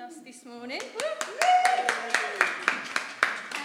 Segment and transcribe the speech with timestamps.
[0.00, 0.80] us this morning.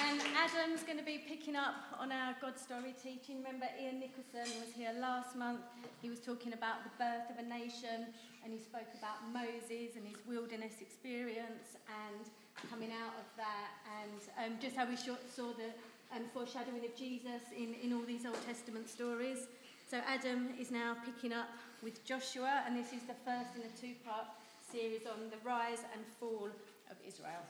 [0.04, 3.38] And Adam's going to be picking up on our God story teaching.
[3.38, 5.62] Remember, Ian Nicholson was here last month.
[6.02, 8.12] He was talking about the birth of a nation
[8.44, 12.28] and he spoke about Moses and his wilderness experience and
[12.70, 13.72] coming out of that,
[14.04, 15.72] and um, just how we saw the
[16.16, 19.48] um, foreshadowing of Jesus in, in all these Old Testament stories.
[19.90, 21.50] So Adam is now picking up
[21.82, 24.28] with Joshua, and this is the first in a two-part
[24.72, 26.50] series on the rise and fall
[26.90, 27.44] of Israel.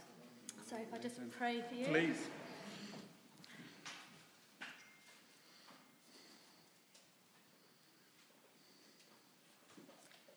[0.69, 1.85] So if I just pray for you.
[1.85, 2.27] Please.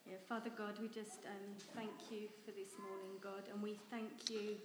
[0.06, 4.30] Yeah, Father God, we just um, thank you for this morning, God, and we thank
[4.30, 4.56] you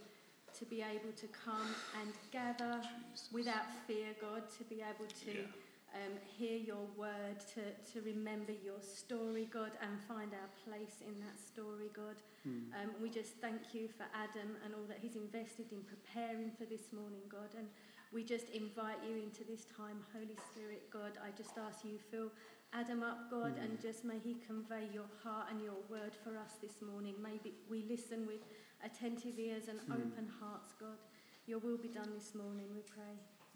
[0.57, 1.67] to be able to come
[2.01, 3.29] and gather Jesus.
[3.31, 5.62] without fear, God, to be able to yeah.
[5.93, 7.61] Um, hear your word, to,
[7.93, 12.17] to remember your story, God, and find our place in that story, God.
[12.47, 12.73] Mm.
[12.73, 16.65] Um, we just thank you for Adam and all that he's invested in preparing for
[16.65, 17.53] this morning, God.
[17.57, 17.67] And
[18.11, 21.21] we just invite you into this time, Holy Spirit, God.
[21.21, 22.31] I just ask you, fill
[22.73, 23.63] Adam up, God, mm.
[23.63, 27.13] and just may he convey your heart and your word for us this morning.
[27.21, 28.41] Maybe we listen with
[28.81, 29.93] attentive ears and mm.
[29.93, 30.97] open hearts, God.
[31.45, 33.13] Your will be done this morning, we pray.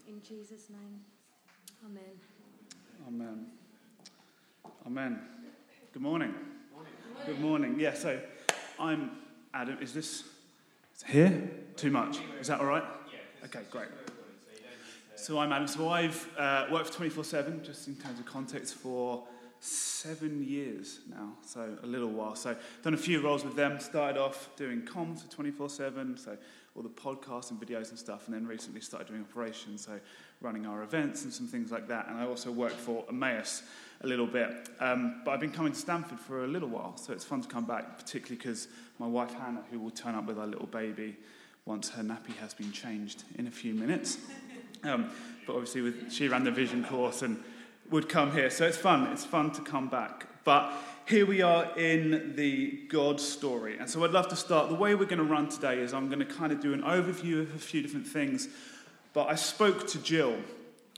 [0.07, 1.16] In Jesus' name.
[1.85, 2.03] Amen.
[3.07, 3.45] Amen.
[4.85, 5.21] Amen.
[5.93, 6.33] Good morning.
[6.73, 6.93] morning.
[7.25, 7.79] Good morning.
[7.79, 8.19] Yeah, so
[8.79, 9.11] I'm
[9.53, 9.77] Adam.
[9.81, 10.23] Is this
[11.05, 11.49] here?
[11.75, 12.17] Too much?
[12.39, 12.83] Is that all right?
[13.45, 13.87] Okay, great.
[15.15, 15.67] So I'm Adam.
[15.67, 19.23] So I've uh, worked for 24 7, just in terms of context, for
[19.59, 22.35] seven years now, so a little while.
[22.35, 23.79] So done a few roles with them.
[23.79, 26.37] Started off doing comms for 24/7, so
[26.77, 29.99] all the podcasts and videos and stuff, and then recently started doing operations, so
[30.41, 32.07] running our events and some things like that.
[32.07, 33.63] And I also worked for Emmaus
[34.01, 34.69] a little bit.
[34.79, 37.47] Um, but I've been coming to Stanford for a little while, so it's fun to
[37.47, 38.67] come back, particularly because
[38.99, 41.17] my wife Hannah, who will turn up with our little baby
[41.65, 44.17] once her nappy has been changed in a few minutes.
[44.83, 45.09] Um,
[45.47, 47.43] but obviously, with, she ran the vision course and
[47.89, 48.51] would come here.
[48.51, 49.07] So it's fun.
[49.07, 50.27] It's fun to come back.
[50.43, 50.71] But
[51.07, 53.77] here we are in the God story.
[53.77, 54.67] And so I'd love to start.
[54.67, 56.81] The way we're going to run today is I'm going to kind of do an
[56.81, 58.49] overview of a few different things.
[59.13, 60.35] But I spoke to Jill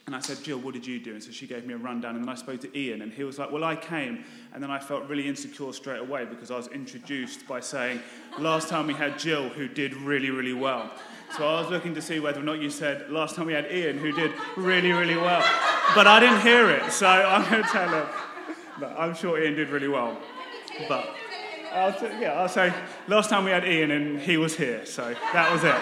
[0.08, 1.12] and I said, Jill, what did you do?
[1.14, 2.16] And so she gave me a rundown.
[2.16, 4.24] And then I spoke to Ian, and he was like, Well, I came.
[4.56, 8.00] And then I felt really insecure straight away because I was introduced by saying,
[8.40, 10.90] Last time we had Jill, who did really, really well.
[11.38, 13.72] So I was looking to see whether or not you said, Last time we had
[13.72, 15.46] Ian, who did really, really well
[15.96, 18.08] but I didn't hear it, so I'm going to tell him.
[18.80, 20.18] But I'm sure Ian did really well.
[20.88, 21.10] But
[21.74, 22.74] I'll t- yeah, I'll say
[23.08, 25.76] last time we had Ian and he was here, so that was it.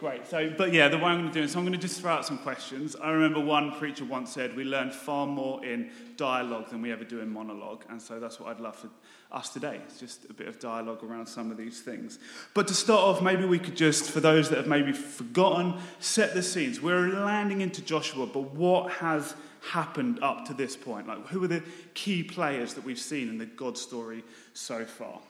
[0.00, 0.26] Great.
[0.26, 2.00] So, but yeah, the way I'm going to do it, so I'm going to just
[2.00, 2.96] throw out some questions.
[2.96, 7.04] I remember one preacher once said, we learn far more in dialogue than we ever
[7.04, 7.84] do in monologue.
[7.90, 8.88] And so that's what I'd love for
[9.30, 9.78] us today.
[9.84, 12.18] It's just a bit of dialogue around some of these things.
[12.54, 16.32] But to start off, maybe we could just, for those that have maybe forgotten, set
[16.32, 16.80] the scenes.
[16.80, 21.06] We're landing into Joshua, but what has happened up to this point?
[21.06, 21.62] Like, who are the
[21.94, 25.20] key players that we've seen in the God story so far?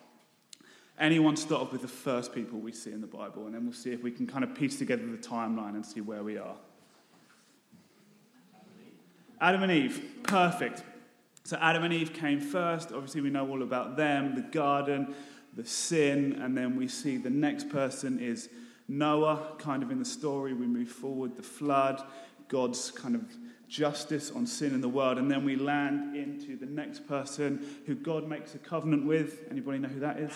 [0.98, 3.72] Anyone start off with the first people we see in the Bible, and then we'll
[3.72, 6.56] see if we can kind of piece together the timeline and see where we are.
[9.40, 10.82] Adam and Eve, perfect.
[11.44, 12.92] So Adam and Eve came first.
[12.92, 15.14] Obviously, we know all about them, the garden,
[15.56, 18.50] the sin, and then we see the next person is
[18.86, 20.52] Noah, kind of in the story.
[20.52, 22.02] We move forward, the flood,
[22.48, 23.22] God's kind of
[23.70, 27.94] justice on sin in the world, and then we land into the next person who
[27.94, 29.44] God makes a covenant with.
[29.50, 30.32] Anybody know who that is?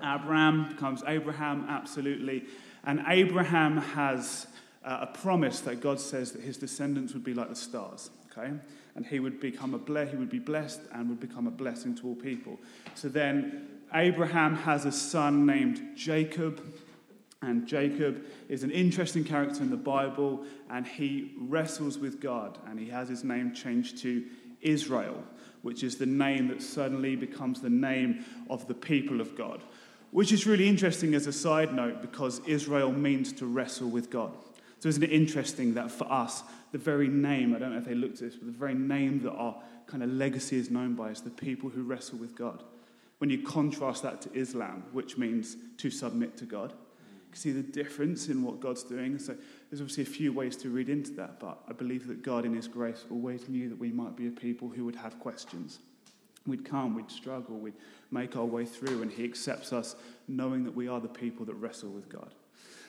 [0.00, 2.44] Abram becomes Abraham, absolutely.
[2.84, 4.46] And Abraham has
[4.84, 8.52] uh, a promise that God says that his descendants would be like the stars, okay?
[8.94, 11.96] And he would become a ble- he would be blessed and would become a blessing
[11.96, 12.58] to all people.
[12.94, 16.62] So then Abraham has a son named Jacob.
[17.44, 22.78] And Jacob is an interesting character in the Bible, and he wrestles with God, and
[22.78, 24.24] he has his name changed to
[24.62, 25.22] Israel,
[25.60, 29.62] which is the name that suddenly becomes the name of the people of God.
[30.10, 34.32] Which is really interesting as a side note because Israel means to wrestle with God.
[34.78, 37.94] So, isn't it interesting that for us, the very name, I don't know if they
[37.94, 41.10] looked at this, but the very name that our kind of legacy is known by
[41.10, 42.62] is the people who wrestle with God.
[43.18, 46.74] When you contrast that to Islam, which means to submit to God,
[47.34, 49.18] can see the difference in what God's doing.
[49.18, 49.34] So,
[49.68, 52.54] there's obviously a few ways to read into that, but I believe that God, in
[52.54, 55.80] His grace, always knew that we might be a people who would have questions.
[56.46, 57.74] We'd come, we'd struggle, we'd
[58.12, 59.96] make our way through, and He accepts us
[60.28, 62.32] knowing that we are the people that wrestle with God.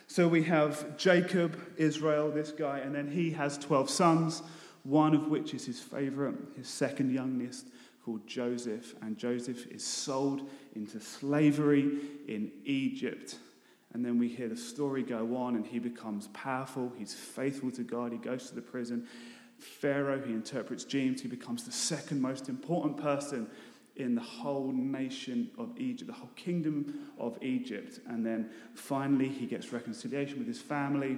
[0.08, 4.44] So we have Jacob, Israel, this guy, and then he has 12 sons,
[4.84, 7.66] one of which is his favorite, his second youngest,
[8.04, 13.40] called Joseph, and Joseph is sold into slavery in Egypt.
[13.96, 16.92] And then we hear the story go on, and he becomes powerful.
[16.98, 18.12] He's faithful to God.
[18.12, 19.08] He goes to the prison.
[19.58, 21.22] Pharaoh, he interprets dreams.
[21.22, 23.48] He becomes the second most important person
[23.96, 28.02] in the whole nation of Egypt, the whole kingdom of Egypt.
[28.06, 31.18] And then finally, he gets reconciliation with his family.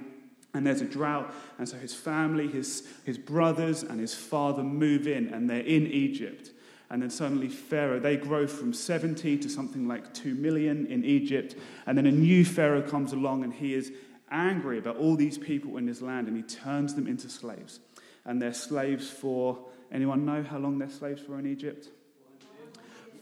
[0.54, 1.34] And there's a drought.
[1.58, 5.88] And so his family, his, his brothers, and his father move in, and they're in
[5.88, 6.52] Egypt.
[6.90, 11.56] And then suddenly, Pharaoh, they grow from 70 to something like 2 million in Egypt.
[11.86, 13.92] And then a new Pharaoh comes along, and he is
[14.32, 17.80] angry about all these people in his land, and he turns them into slaves.
[18.26, 19.60] And they're slaves for,
[19.92, 21.90] anyone know how long they're slaves for in Egypt?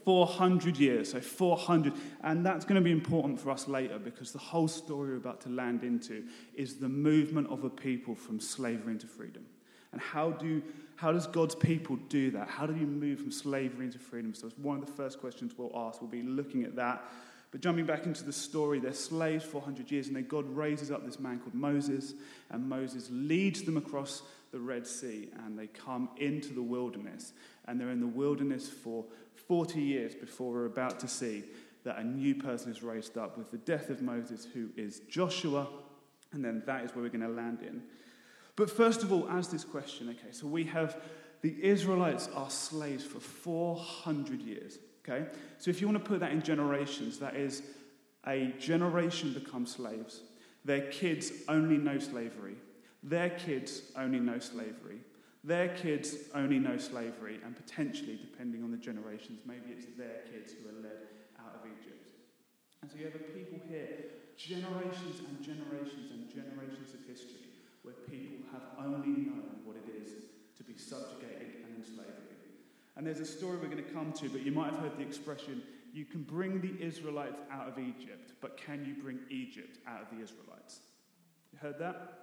[0.06, 1.10] 400 years.
[1.10, 1.92] So 400.
[2.22, 5.40] And that's going to be important for us later because the whole story we're about
[5.42, 6.22] to land into
[6.54, 9.44] is the movement of a people from slavery into freedom.
[9.90, 10.62] And how, do,
[10.96, 12.48] how does God's people do that?
[12.48, 14.34] How do you move from slavery into freedom?
[14.34, 16.00] So it's one of the first questions we'll ask.
[16.00, 17.04] We'll be looking at that.
[17.52, 20.90] But jumping back into the story, they're slaves for 400 years, and then God raises
[20.90, 22.14] up this man called Moses,
[22.50, 27.32] and Moses leads them across the Red Sea, and they come into the wilderness.
[27.66, 29.04] And they're in the wilderness for
[29.48, 31.44] 40 years before we're about to see
[31.84, 35.68] that a new person is raised up with the death of Moses, who is Joshua,
[36.32, 37.82] and then that is where we're going to land in.
[38.56, 40.96] But first of all, as this question, okay, so we have
[41.42, 45.26] the Israelites are slaves for 400 years, okay?
[45.58, 47.62] So if you want to put that in generations, that is
[48.26, 50.22] a generation becomes slaves.
[50.64, 52.56] Their kids only know slavery.
[53.02, 54.98] Their kids only know slavery.
[55.44, 60.50] Their kids only know slavery, and potentially, depending on the generations, maybe it's their kids
[60.58, 61.06] who are led
[61.38, 62.10] out of Egypt.
[62.82, 67.46] And so you have a people here, generations and generations and generations of history,
[67.86, 70.26] where people have only known what it is
[70.58, 72.42] to be subjugated and in slavery.
[73.06, 75.62] There's a story we're going to come to, but you might have heard the expression
[75.92, 80.08] you can bring the Israelites out of Egypt, but can you bring Egypt out of
[80.10, 80.80] the Israelites?
[81.52, 82.14] You heard that?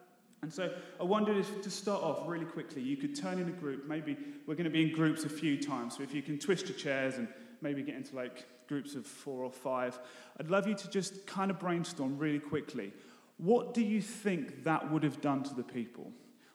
[0.41, 3.53] And so I wondered if to start off really quickly, you could turn in a
[3.53, 3.88] group.
[3.88, 5.95] Maybe we're going to be in groups a few times.
[5.95, 7.29] So if you can twist your chairs and
[7.62, 9.97] maybe get into like groups of four or five,
[10.38, 12.91] I'd love you to just kind of brainstorm really quickly.
[13.38, 16.12] What do you think that would have done to the people?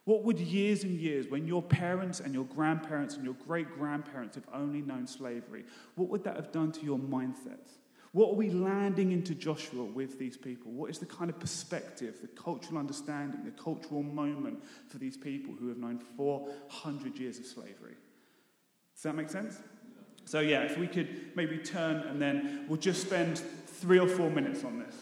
[0.08, 4.36] What would years and years, when your parents and your grandparents and your great grandparents
[4.36, 5.64] have only known slavery,
[5.96, 7.72] what would that have done to your mindsets?
[8.12, 10.72] What are we landing into Joshua with these people?
[10.72, 15.52] What is the kind of perspective, the cultural understanding, the cultural moment for these people
[15.52, 17.96] who have known 400 years of slavery?
[18.94, 19.58] Does that make sense?
[20.24, 24.30] So, yeah, if we could maybe turn and then we'll just spend three or four
[24.30, 24.94] minutes on this.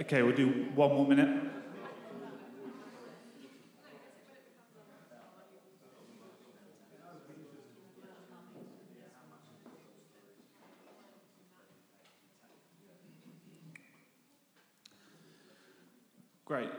[0.00, 1.42] Okay, we'll do one more minute.
[16.44, 16.70] Great.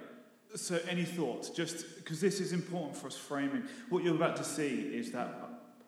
[0.55, 1.49] So, any thoughts?
[1.49, 3.63] Just because this is important for us framing.
[3.89, 5.27] What you're about to see is that,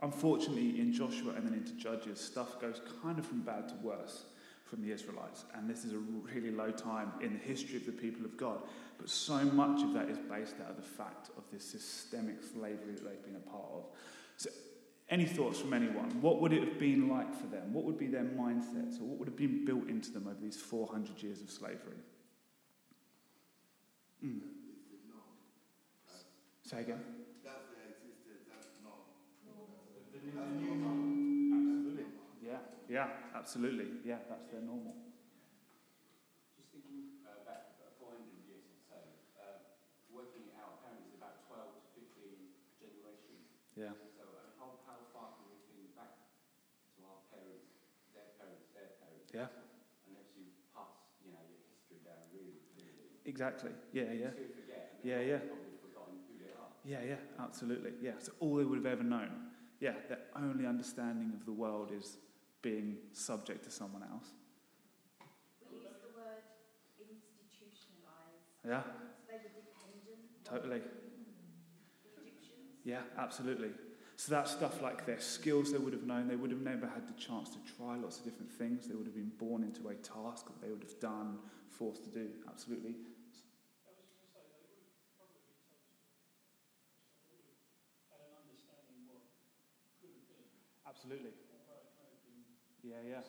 [0.01, 4.25] unfortunately, in Joshua and then into Judges, stuff goes kind of from bad to worse
[4.71, 5.43] from the Israelites.
[5.53, 8.59] And this is a really low time in the history of the people of God.
[8.97, 12.93] But so much of that is based out of the fact of this systemic slavery
[12.95, 13.83] that they've been a part of.
[14.37, 14.49] So,
[15.09, 16.21] any thoughts from anyone?
[16.21, 17.73] What would it have been like for them?
[17.73, 19.01] What would be their mindsets?
[19.01, 21.99] Or what would have been built into them over these 400 years of slavery?
[24.23, 24.39] Mm.
[26.63, 27.01] Say again.
[27.43, 28.47] That's their existence.
[28.47, 29.03] That's not.
[30.13, 31.00] The, the, the new normal.
[32.91, 33.07] Yeah.
[33.31, 33.87] Absolutely.
[34.03, 34.19] Yeah.
[34.27, 34.91] That's their normal.
[36.59, 38.99] Just thinking uh, back uh, 400 years or so,
[39.39, 39.63] uh,
[40.11, 42.51] working it out, apparently it's about 12 to 15
[42.83, 43.47] generations.
[43.79, 43.95] Yeah.
[44.19, 47.71] So uh, how, how far can we think back to our parents,
[48.11, 49.31] their parents, their parents?
[49.31, 49.47] Yeah.
[50.11, 50.91] Unless you pass,
[51.23, 53.07] you know, your history down really clearly.
[53.23, 53.71] Exactly.
[53.95, 54.11] Yeah.
[54.11, 54.35] Yeah.
[54.35, 54.99] Forget.
[54.99, 55.39] Yeah, yeah.
[55.47, 56.75] Who they are.
[56.83, 57.95] Yeah, yeah, absolutely.
[58.03, 59.31] Yeah, so all they would have ever known.
[59.79, 62.17] Yeah, their only understanding of the world is
[62.61, 64.27] being subject to someone else.
[65.71, 66.43] We use the word
[66.99, 68.45] institutionalised.
[68.67, 68.91] Yeah, So
[69.27, 70.45] they were dependent.
[70.45, 70.81] totally.
[72.17, 72.81] Egyptians.
[72.83, 73.69] Yeah, absolutely.
[74.15, 76.27] So that's stuff like their skills they would have known.
[76.27, 78.87] They would have never had the chance to try lots of different things.
[78.87, 81.39] They would have been born into a task that they would have done,
[81.69, 82.27] forced to do.
[82.47, 82.95] Absolutely.
[90.87, 91.31] Absolutely.
[92.81, 93.21] Yeah, yeah.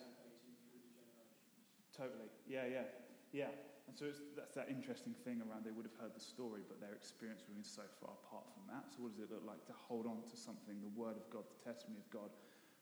[1.92, 2.32] Totally.
[2.48, 2.88] Yeah, yeah.
[3.32, 3.52] Yeah.
[3.84, 6.80] And so it's, that's that interesting thing around they would have heard the story, but
[6.80, 8.88] their experience would have been so far apart from that.
[8.88, 11.44] So, what does it look like to hold on to something, the Word of God,
[11.44, 12.32] the testimony of God,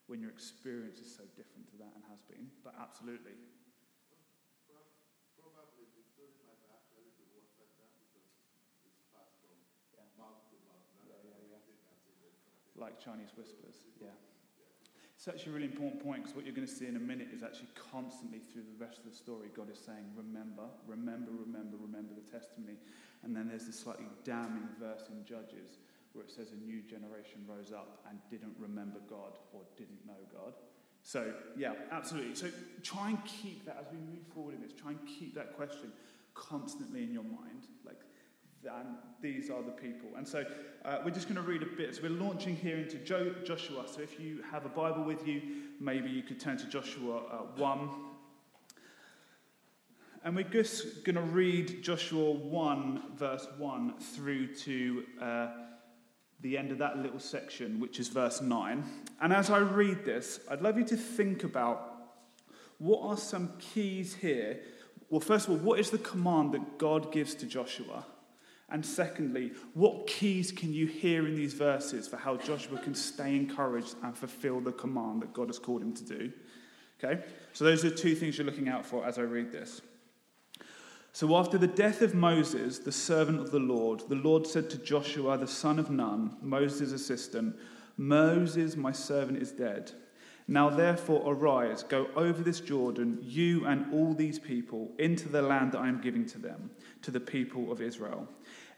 [0.07, 2.47] when your experience is so different to that and has been?
[2.63, 3.35] But absolutely.
[12.79, 14.15] Like Chinese whispers, yeah.
[15.21, 17.29] It's actually a really important point because what you're going to see in a minute
[17.29, 21.77] is actually constantly through the rest of the story, God is saying, Remember, remember, remember,
[21.77, 22.81] remember the testimony.
[23.23, 25.77] And then there's this slightly damning verse in Judges
[26.15, 30.25] where it says a new generation rose up and didn't remember God or didn't know
[30.33, 30.55] God.
[31.03, 32.35] So, yeah, absolutely.
[32.35, 32.49] So
[32.83, 35.93] try and keep that as we move forward in this, try and keep that question
[36.33, 37.69] constantly in your mind.
[37.85, 38.01] Like,
[38.65, 40.11] and these are the people.
[40.17, 40.45] And so
[40.85, 41.95] uh, we're just going to read a bit.
[41.95, 43.85] So we're launching here into jo- Joshua.
[43.87, 45.43] So if you have a Bible with you,
[45.81, 47.91] maybe you could turn to Joshua uh, 1.
[50.23, 55.49] And we're just going to read Joshua 1, verse 1, through to uh,
[56.43, 58.85] the end of that little section, which is verse 9.
[59.23, 61.87] And as I read this, I'd love you to think about
[62.79, 64.61] what are some keys here.
[65.09, 68.05] Well, first of all, what is the command that God gives to Joshua?
[68.71, 73.35] And secondly, what keys can you hear in these verses for how Joshua can stay
[73.35, 76.33] encouraged and fulfill the command that God has called him to do?
[77.03, 77.23] Okay?
[77.53, 79.81] So, those are two things you're looking out for as I read this.
[81.13, 84.79] So, after the death of Moses, the servant of the Lord, the Lord said to
[84.79, 87.57] Joshua, the son of Nun, Moses' assistant,
[87.97, 89.93] Moses, my servant, is dead.
[90.47, 95.73] Now, therefore, arise, go over this Jordan, you and all these people, into the land
[95.73, 96.71] that I am giving to them,
[97.03, 98.27] to the people of Israel.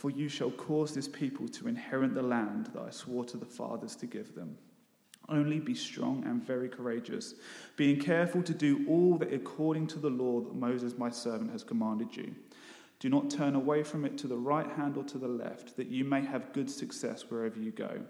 [0.00, 3.44] for you shall cause this people to inherit the land that I swore to the
[3.44, 4.56] fathers to give them.
[5.28, 7.34] Only be strong and very courageous,
[7.76, 11.62] being careful to do all that according to the law that Moses my servant has
[11.62, 12.34] commanded you.
[12.98, 15.88] Do not turn away from it to the right hand or to the left, that
[15.88, 18.00] you may have good success wherever you go.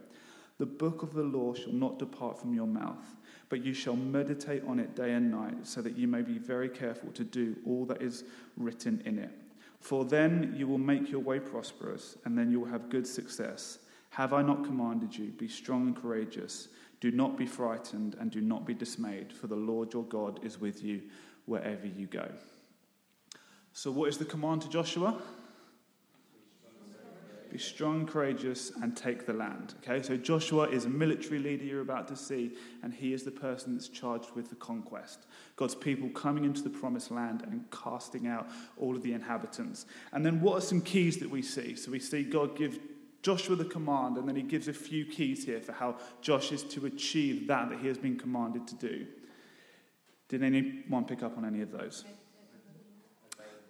[0.59, 3.17] The book of the law shall not depart from your mouth,
[3.49, 6.69] but you shall meditate on it day and night, so that you may be very
[6.69, 8.23] careful to do all that is
[8.57, 9.33] written in it.
[9.81, 13.79] For then you will make your way prosperous, and then you will have good success.
[14.11, 15.29] Have I not commanded you?
[15.31, 16.69] Be strong and courageous.
[17.01, 20.61] Do not be frightened, and do not be dismayed, for the Lord your God is
[20.61, 21.03] with you
[21.47, 22.31] wherever you go.
[23.73, 25.21] So, what is the command to Joshua?
[27.51, 29.75] Be strong, courageous, and take the land.
[29.79, 32.53] Okay, so Joshua is a military leader you're about to see,
[32.83, 35.27] and he is the person that's charged with the conquest.
[35.57, 39.87] God's people coming into the promised land and casting out all of the inhabitants.
[40.13, 41.75] And then what are some keys that we see?
[41.75, 42.79] So we see God give
[43.23, 46.63] Joshua the command, and then he gives a few keys here for how Josh is
[46.63, 49.07] to achieve that that he has been commanded to do.
[50.29, 52.05] Did anyone pick up on any of those?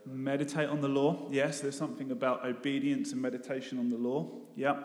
[0.06, 1.28] Meditate on the law.
[1.30, 4.28] Yes, there's something about obedience and meditation on the law.
[4.56, 4.76] Yep.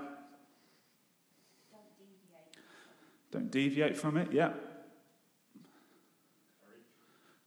[1.71, 2.61] Don't deviate.
[3.31, 4.31] Don't deviate from it.
[4.31, 4.61] Yep.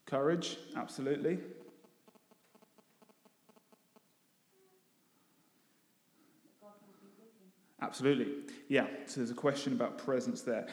[0.07, 0.57] Courage.
[0.75, 1.35] Absolutely.
[1.35, 1.43] With
[6.63, 7.53] him.
[7.83, 8.29] Absolutely.
[8.69, 8.87] Yeah.
[9.07, 10.67] So there's a question about presence there.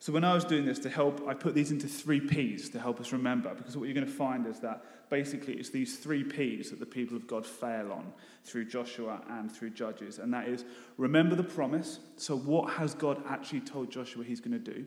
[0.00, 2.80] So when I was doing this to help, I put these into three P's to
[2.80, 6.24] help us remember, because what you're going to find is that basically it's these three
[6.24, 8.12] P's that the people of God fail on
[8.44, 10.18] through Joshua and through Judges.
[10.18, 10.64] And that is
[10.96, 11.98] remember the promise.
[12.16, 14.86] So what has God actually told Joshua he's going to do?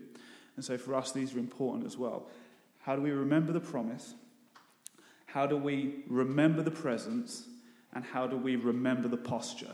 [0.56, 2.28] And so for us, these are important as well.
[2.80, 4.16] How do we remember the promise?
[5.26, 7.48] How do we remember the presence?
[7.94, 9.74] And how do we remember the posture?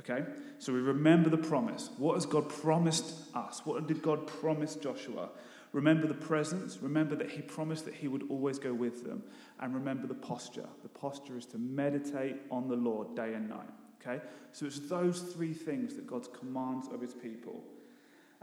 [0.00, 0.24] Okay?
[0.58, 1.90] So we remember the promise.
[1.98, 3.62] What has God promised us?
[3.64, 5.28] What did God promise Joshua?
[5.72, 6.78] Remember the presence.
[6.82, 9.22] Remember that He promised that He would always go with them.
[9.60, 10.68] And remember the posture.
[10.82, 13.70] The posture is to meditate on the Lord day and night.
[14.00, 14.22] Okay?
[14.52, 17.62] So it's those three things that God commands of His people.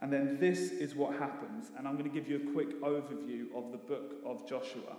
[0.01, 1.71] And then this is what happens.
[1.77, 4.95] And I'm going to give you a quick overview of the book of Joshua.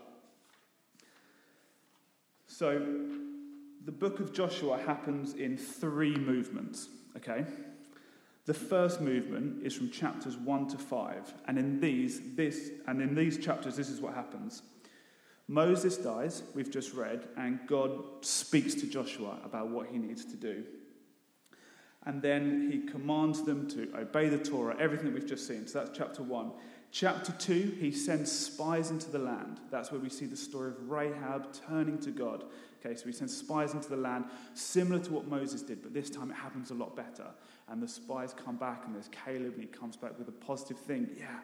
[2.47, 2.97] So,
[3.87, 7.47] the book of Joshua happens in three movements, okay?
[8.46, 13.14] The first movement is from chapters 1 to 5, and in these this and in
[13.14, 14.62] these chapters this is what happens.
[15.46, 20.37] Moses dies, we've just read, and God speaks to Joshua about what he needs to
[20.37, 20.64] do.
[22.07, 25.66] And then he commands them to obey the Torah, everything that we've just seen.
[25.66, 26.53] So that's chapter 1.
[26.92, 29.61] Chapter 2, he sends spies into the land.
[29.70, 32.44] That's where we see the story of Rahab turning to God.
[32.85, 34.24] Okay, so he sends spies into the land,
[34.55, 37.26] similar to what Moses did, but this time it happens a lot better.
[37.70, 40.78] And the spies come back, and there's Caleb, and he comes back with a positive
[40.78, 41.09] thing.
[41.16, 41.38] Yeah,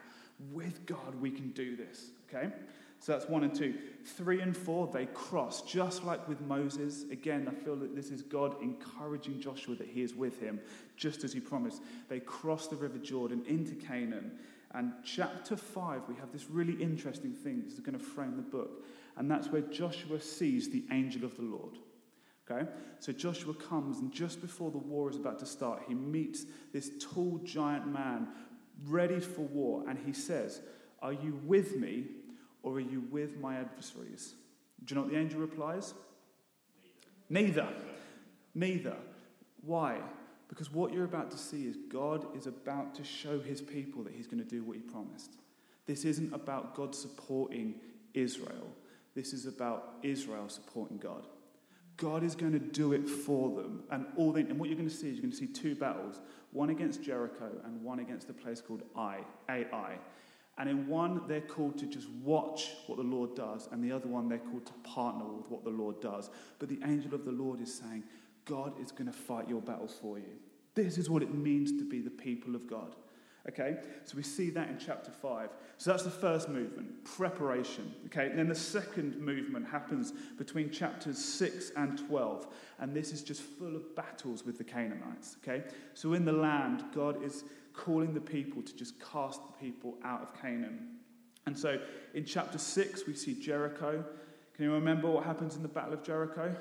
[0.53, 2.11] with God, we can do this.
[2.29, 2.53] Okay?
[2.99, 3.75] So that's one and two.
[4.05, 7.05] Three and four, they cross, just like with Moses.
[7.11, 10.61] Again, I feel that this is God encouraging Joshua that he is with him,
[10.97, 11.83] just as he promised.
[12.09, 14.33] They cross the River Jordan into Canaan.
[14.73, 17.63] And chapter 5, we have this really interesting thing.
[17.65, 18.85] This is going to frame the book.
[19.17, 21.79] And that's where Joshua sees the angel of the Lord.
[22.49, 22.69] Okay?
[23.01, 26.91] So Joshua comes, and just before the war is about to start, he meets this
[27.01, 28.29] tall, giant man
[28.85, 29.85] ready for war.
[29.89, 30.61] And he says,
[31.03, 32.05] Are you with me,
[32.63, 34.35] or are you with my adversaries?
[34.85, 35.95] Do you know what the angel replies?
[37.29, 37.69] Neither.
[38.55, 38.97] Neither.
[39.63, 40.01] Why?
[40.49, 44.13] Because what you're about to see is God is about to show his people that
[44.13, 45.33] he's going to do what he promised.
[45.87, 47.75] This isn't about God supporting
[48.15, 48.69] Israel.
[49.15, 51.27] This is about Israel supporting God.
[51.97, 53.83] God is going to do it for them.
[53.91, 55.75] And, all they, and what you're going to see is you're going to see two
[55.75, 56.21] battles
[56.53, 59.99] one against Jericho and one against a place called Ai, Ai.
[60.59, 64.09] And in one, they're called to just watch what the Lord does, and the other
[64.09, 66.31] one, they're called to partner with what the Lord does.
[66.59, 68.05] But the angel of the Lord is saying,
[68.47, 70.33] God is going to fight your battles for you.
[70.75, 72.97] This is what it means to be the people of God.
[73.49, 73.77] Okay?
[74.05, 75.51] So we see that in chapter 5.
[75.79, 77.95] So that's the first movement, preparation.
[78.07, 78.27] Okay?
[78.27, 82.49] And then the second movement happens between chapters 6 and 12.
[82.81, 85.37] And this is just full of battles with the Canaanites.
[85.43, 85.65] Okay?
[85.95, 90.23] So in the land, God is calling the people to just cast the people out
[90.23, 90.97] of Canaan.
[91.47, 91.79] And so
[92.15, 94.05] in chapter 6, we see Jericho.
[94.55, 96.57] Can you remember what happens in the Battle of Jericho?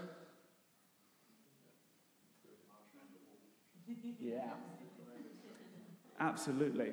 [4.19, 4.41] Yeah.
[6.19, 6.91] Absolutely.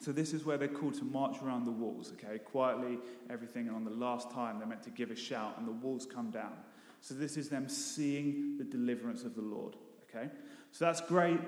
[0.00, 2.98] So this is where they're called to march around the walls, okay, quietly,
[3.30, 6.06] everything, and on the last time they're meant to give a shout and the walls
[6.06, 6.52] come down.
[7.00, 9.76] So this is them seeing the deliverance of the Lord,
[10.08, 10.30] okay?
[10.72, 11.40] So that's great,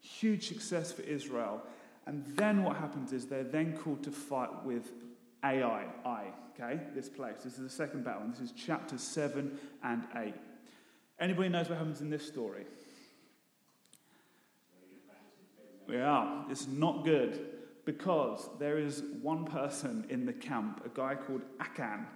[0.00, 1.62] huge success for Israel.
[2.06, 4.92] And then what happens is they're then called to fight with
[5.42, 6.24] Ai, I,
[6.54, 7.42] okay, this place.
[7.44, 10.34] This is the second battle, and this is chapters 7 and 8.
[11.20, 12.64] Anybody knows what happens in this story?
[15.88, 17.46] Yeah, it's not good
[17.84, 22.06] because there is one person in the camp, a guy called Achan,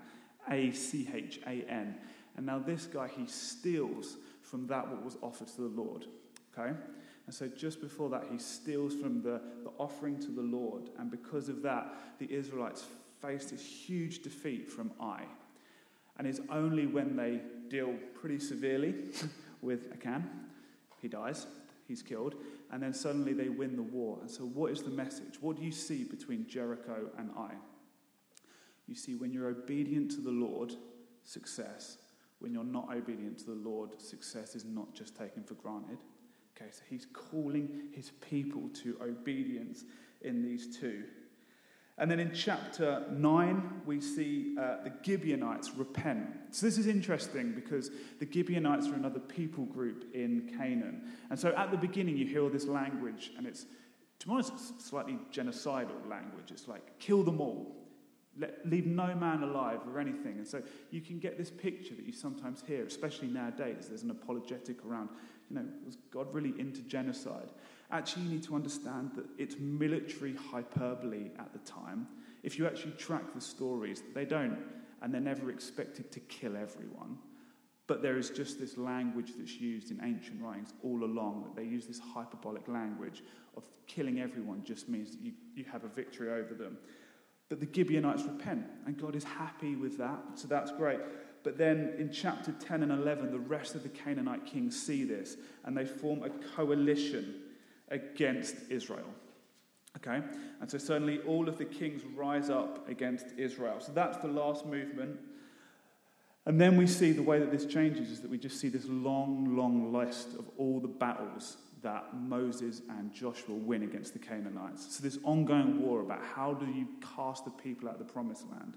[0.50, 1.96] A C H A N.
[2.36, 6.06] And now this guy, he steals from that what was offered to the Lord.
[6.56, 6.72] Okay?
[7.26, 10.88] And so just before that, he steals from the, the offering to the Lord.
[10.98, 12.86] And because of that, the Israelites
[13.20, 15.24] faced this huge defeat from Ai.
[16.16, 18.94] And it's only when they deal pretty severely
[19.60, 20.28] with Achan
[21.00, 21.46] he dies,
[21.86, 22.34] he's killed,
[22.70, 24.18] and then suddenly they win the war.
[24.20, 25.40] And so, what is the message?
[25.40, 27.54] What do you see between Jericho and Ai?
[28.86, 30.74] You see, when you're obedient to the Lord,
[31.28, 31.98] success.
[32.40, 35.98] When you're not obedient to the Lord, success is not just taken for granted.
[36.56, 39.84] Okay, so he's calling his people to obedience
[40.22, 41.04] in these two.
[41.98, 46.28] And then in chapter 9, we see uh, the Gibeonites repent.
[46.52, 51.02] So this is interesting because the Gibeonites are another people group in Canaan.
[51.30, 53.66] And so at the beginning, you hear all this language, and it's,
[54.20, 56.52] to be honest, it's slightly genocidal language.
[56.52, 57.74] It's like, kill them all,
[58.38, 60.38] Let, leave no man alive or anything.
[60.38, 63.86] And so you can get this picture that you sometimes hear, especially nowadays.
[63.88, 65.08] There's an apologetic around,
[65.50, 67.50] you know, was God really into genocide?
[67.90, 72.06] Actually, you need to understand that it's military hyperbole at the time.
[72.42, 74.58] If you actually track the stories, they don't,
[75.00, 77.18] and they're never expected to kill everyone.
[77.86, 81.66] But there is just this language that's used in ancient writings all along that they
[81.66, 83.22] use this hyperbolic language
[83.56, 86.76] of killing everyone just means that you, you have a victory over them.
[87.48, 91.00] But the Gibeonites repent, and God is happy with that, so that's great.
[91.42, 95.38] But then in chapter 10 and 11, the rest of the Canaanite kings see this,
[95.64, 97.36] and they form a coalition
[97.90, 99.08] against Israel.
[99.96, 100.24] Okay?
[100.60, 103.80] And so suddenly all of the kings rise up against Israel.
[103.80, 105.18] So that's the last movement.
[106.46, 108.86] And then we see the way that this changes is that we just see this
[108.86, 114.96] long, long list of all the battles that Moses and Joshua win against the Canaanites.
[114.96, 118.48] So this ongoing war about how do you cast the people out of the promised
[118.50, 118.76] land.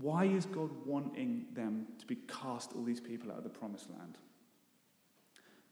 [0.00, 3.90] Why is God wanting them to be cast all these people out of the promised
[3.90, 4.18] land?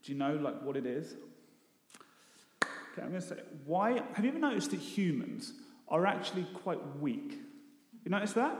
[0.03, 1.15] Do you know like what it is?
[2.91, 4.01] Okay, I'm going to say, why?
[4.13, 5.53] Have you ever noticed that humans
[5.87, 7.39] are actually quite weak?
[8.03, 8.55] You notice that?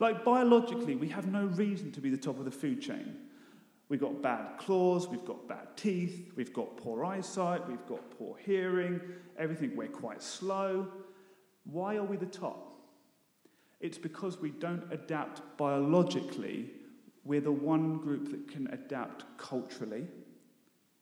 [0.00, 3.16] Like biologically, we have no reason to be the top of the food chain.
[3.88, 8.36] We've got bad claws, we've got bad teeth, we've got poor eyesight, we've got poor
[8.38, 9.00] hearing,
[9.38, 10.88] everything, we're quite slow.
[11.64, 12.72] Why are we the top?
[13.80, 16.70] It's because we don't adapt biologically.
[17.24, 20.06] We're the one group that can adapt culturally.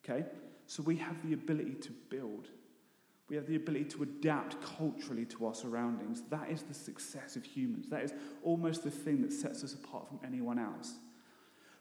[0.05, 0.27] Okay?
[0.67, 2.49] So we have the ability to build.
[3.33, 6.21] We have the ability to adapt culturally to our surroundings.
[6.29, 7.89] That is the success of humans.
[7.89, 10.97] That is almost the thing that sets us apart from anyone else.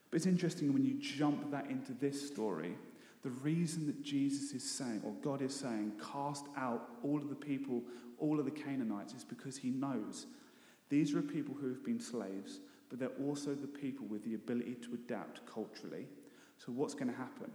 [0.10, 2.78] But it's interesting when you jump that into this story,
[3.22, 7.36] the reason that Jesus is saying, or God is saying, cast out all of the
[7.36, 7.84] people,
[8.18, 10.28] all of the Canaanites, is because he knows
[10.88, 14.76] these are people who have been slaves, but they're also the people with the ability
[14.84, 16.08] to adapt culturally.
[16.60, 17.52] So, what's going to happen?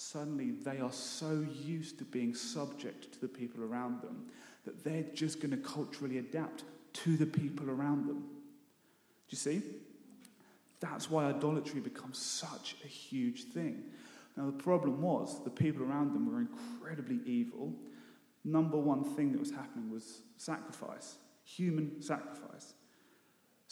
[0.00, 4.24] Suddenly, they are so used to being subject to the people around them
[4.64, 8.20] that they're just going to culturally adapt to the people around them.
[8.20, 9.60] Do you see?
[10.80, 13.82] That's why idolatry becomes such a huge thing.
[14.38, 17.74] Now, the problem was the people around them were incredibly evil.
[18.42, 22.72] Number one thing that was happening was sacrifice, human sacrifice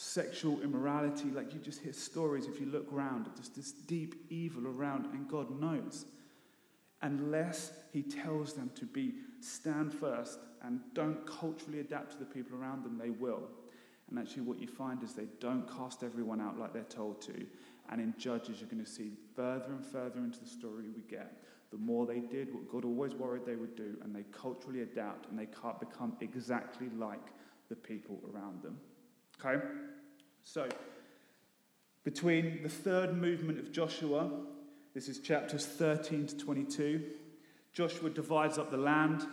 [0.01, 1.25] sexual immorality.
[1.25, 5.29] Like you just hear stories, if you look around, there's this deep evil around, and
[5.29, 6.05] God knows.
[7.02, 12.58] Unless He tells them to be stand first and don't culturally adapt to the people
[12.58, 13.42] around them, they will.
[14.11, 17.46] And actually, what you find is they don't cast everyone out like they're told to.
[17.90, 21.42] And in Judges, you're going to see further and further into the story we get.
[21.70, 25.28] The more they did what God always worried they would do, and they culturally adapt
[25.28, 27.26] and they can't become exactly like
[27.68, 28.78] the people around them.
[29.38, 29.62] Okay?
[30.42, 30.68] So,
[32.04, 34.30] between the third movement of Joshua,
[34.98, 37.00] this is chapters 13 to 22,
[37.72, 39.24] Joshua divides up the land.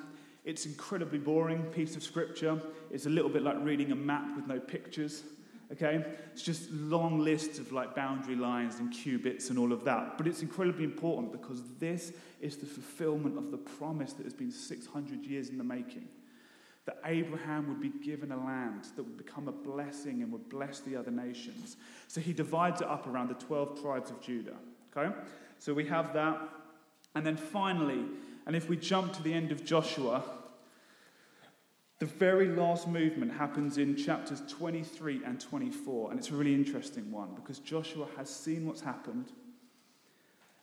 [0.43, 2.61] It's incredibly boring piece of scripture.
[2.91, 5.23] It's a little bit like reading a map with no pictures.
[5.71, 6.05] Okay?
[6.31, 10.19] It's just long lists of like boundary lines and cubits and all of that.
[10.19, 14.51] But it's incredibly important because this is the fulfillment of the promise that has been
[14.51, 16.07] 600 years in the making
[16.85, 20.81] that Abraham would be given a land that would become a blessing and would bless
[20.81, 21.77] the other nations.
[22.07, 24.57] So he divides it up around the 12 tribes of Judah.
[24.95, 25.11] Okay?
[25.59, 26.39] So we have that.
[27.15, 28.03] And then finally,
[28.45, 30.23] and if we jump to the end of Joshua,
[31.99, 36.11] the very last movement happens in chapters 23 and 24.
[36.11, 39.31] And it's a really interesting one because Joshua has seen what's happened.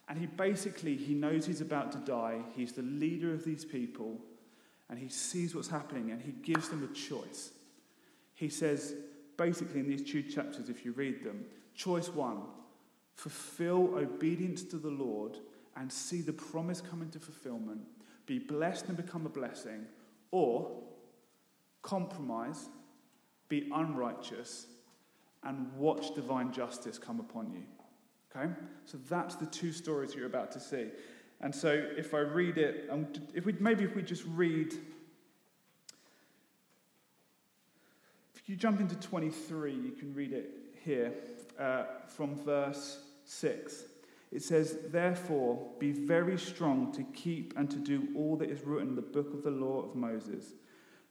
[0.08, 2.40] And he basically, he knows he's about to die.
[2.54, 4.20] He's the leader of these people
[4.90, 7.52] and he sees what's happening and he gives them a choice.
[8.34, 8.94] He says,
[9.38, 12.42] basically, in these two chapters, if you read them, choice one
[13.14, 15.38] fulfill obedience to the Lord
[15.76, 17.80] and see the promise come into fulfillment,
[18.26, 19.86] be blessed and become a blessing,
[20.30, 20.82] or
[21.82, 22.68] compromise,
[23.48, 24.66] be unrighteous,
[25.44, 27.62] and watch divine justice come upon you.
[28.34, 28.52] Okay?
[28.86, 30.88] So that's the two stories you're about to see.
[31.40, 34.72] And so if I read it, um, if we, maybe if we just read,
[38.34, 40.50] if you jump into 23, you can read it
[40.84, 41.12] here
[41.62, 43.84] uh, from verse 6.
[44.32, 48.88] It says, Therefore, be very strong to keep and to do all that is written
[48.88, 50.54] in the book of the law of Moses,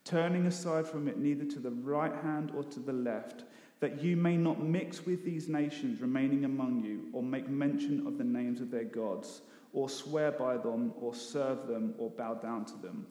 [0.04, 3.44] turning aside from it neither to the right hand or to the left,
[3.80, 8.18] that you may not mix with these nations remaining among you, or make mention of
[8.18, 9.42] the names of their gods,
[9.74, 13.08] or swear by them, or serve them, or bow down to them.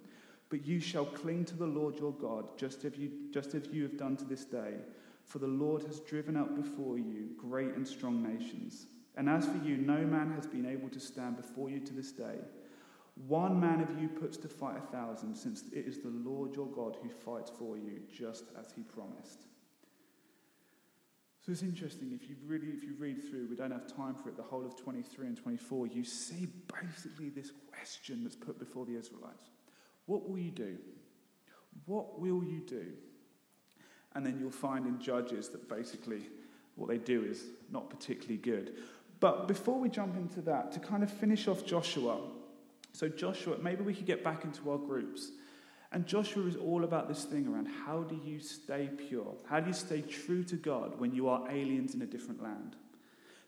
[0.51, 3.85] But you shall cling to the Lord your God, just as you, just as you
[3.85, 4.75] have done to this day.
[5.31, 8.89] For the Lord has driven out before you great and strong nations.
[9.17, 12.11] And as for you, no man has been able to stand before you to this
[12.11, 12.35] day.
[13.29, 16.67] One man of you puts to fight a thousand, since it is the Lord your
[16.67, 19.47] God who fights for you, just as he promised.
[21.47, 24.31] So it's interesting, if you really if you read through, we don't have time for
[24.31, 26.49] it, the whole of 23 and 24, you see
[26.83, 29.45] basically this question that's put before the Israelites.
[30.07, 30.77] What will you do?
[31.87, 32.95] What will you do?
[34.15, 36.23] And then you'll find in Judges that basically
[36.77, 38.75] what they do is not particularly good.
[39.21, 42.19] But before we jump into that, to kind of finish off Joshua,
[42.93, 45.31] so Joshua, maybe we could get back into our groups.
[45.93, 49.35] And Joshua is all about this thing around how do you stay pure?
[49.49, 52.77] How do you stay true to God when you are aliens in a different land?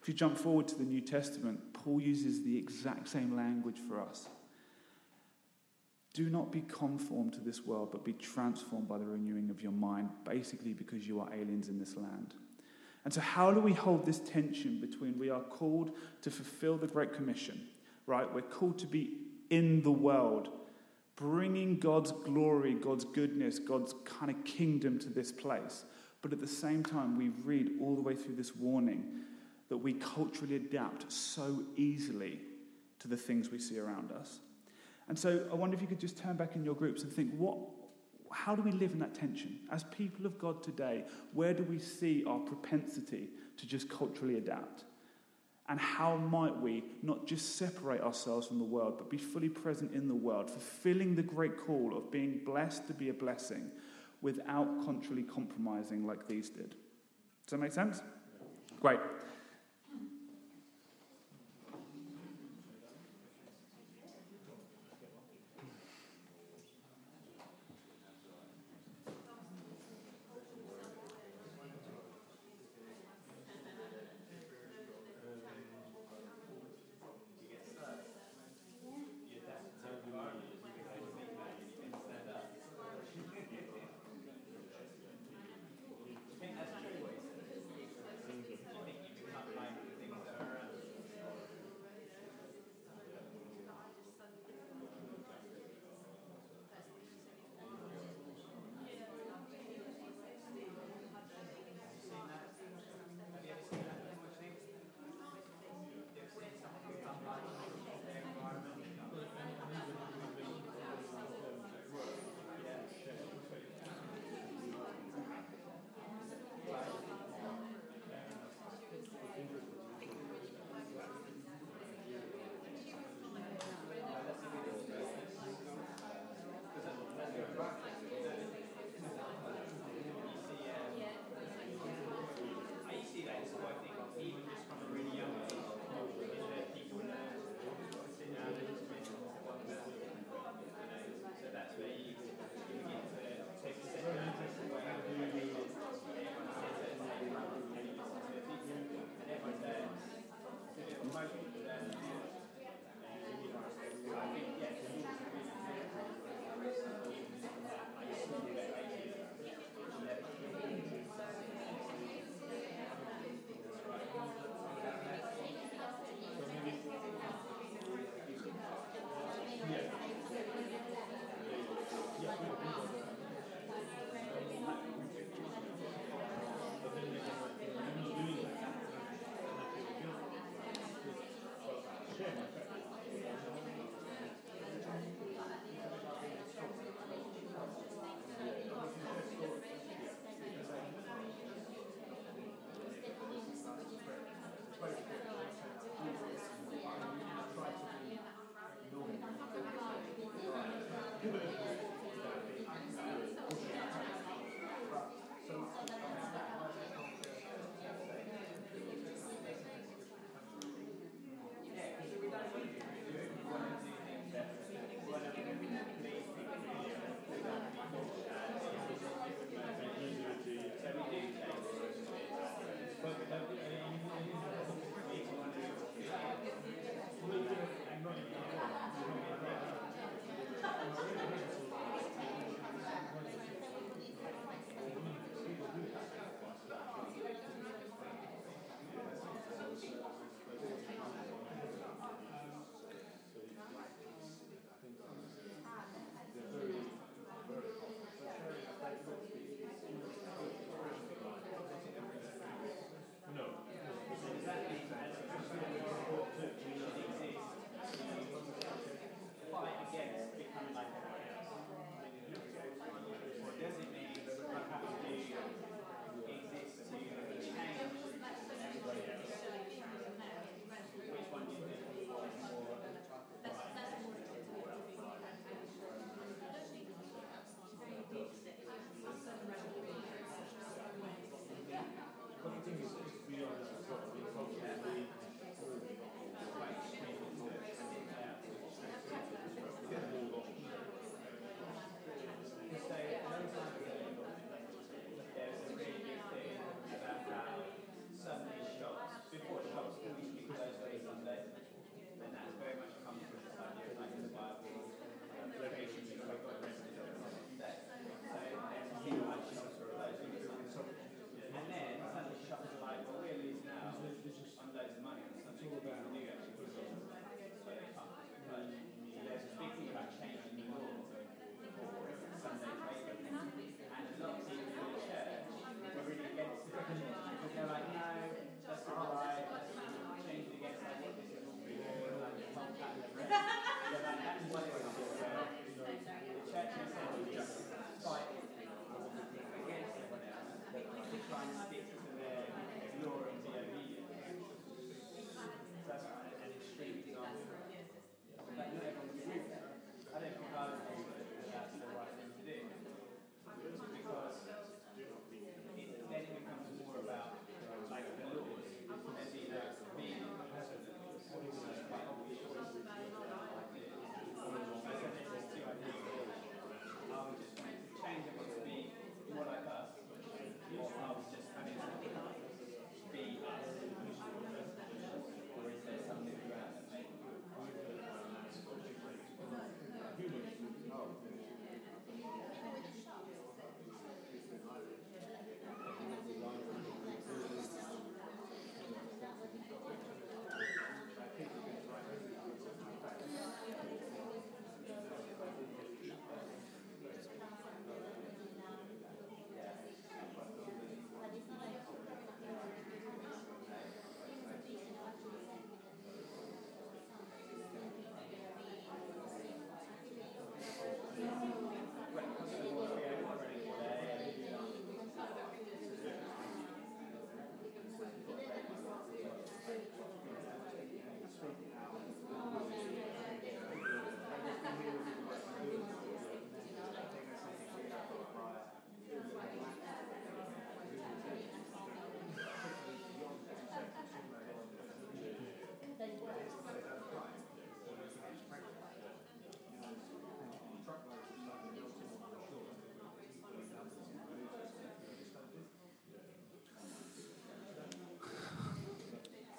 [0.01, 4.01] If you jump forward to the New Testament, Paul uses the exact same language for
[4.01, 4.29] us.
[6.15, 9.73] Do not be conformed to this world, but be transformed by the renewing of your
[9.73, 12.35] mind, basically because you are aliens in this land.
[13.05, 16.87] And so, how do we hold this tension between we are called to fulfill the
[16.87, 17.61] Great Commission,
[18.07, 18.33] right?
[18.33, 19.15] We're called to be
[19.51, 20.51] in the world,
[21.17, 25.85] bringing God's glory, God's goodness, God's kind of kingdom to this place.
[26.21, 29.23] But at the same time, we read all the way through this warning
[29.69, 32.41] that we culturally adapt so easily
[33.01, 34.39] to the things we see around us.
[35.09, 37.33] And so I wonder if you could just turn back in your groups and think,
[37.37, 37.59] what,
[38.31, 39.59] how do we live in that tension?
[39.71, 44.85] As people of God today, where do we see our propensity to just culturally adapt?
[45.69, 49.93] And how might we not just separate ourselves from the world, but be fully present
[49.93, 53.71] in the world, fulfilling the great call of being blessed to be a blessing
[54.23, 56.71] without contrarily compromising like these did?
[56.71, 58.01] Does that make sense?
[58.81, 59.01] Great.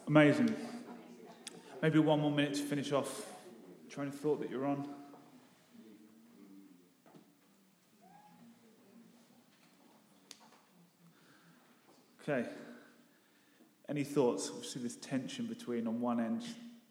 [0.08, 0.54] Amazing.
[1.82, 3.26] Maybe one more minute to finish off.
[3.89, 4.88] Train of thought that you're on.
[12.22, 12.47] Okay.
[13.89, 14.49] Any thoughts?
[14.49, 16.43] Obviously, this tension between, on one end,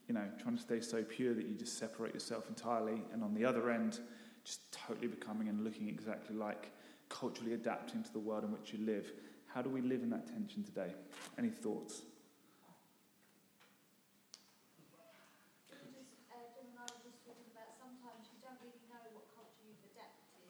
[0.09, 3.35] you know, trying to stay so pure that you just separate yourself entirely, and on
[3.35, 3.99] the other end,
[4.45, 6.71] just totally becoming and looking exactly like,
[7.09, 9.13] culturally adapting to the world in which you live.
[9.53, 10.93] How do we live in that tension today?
[11.39, 12.03] Any thoughts?
[15.69, 19.29] Just, uh, Jim and I were just talking about sometimes you don't really know what
[19.37, 20.49] culture you've adapted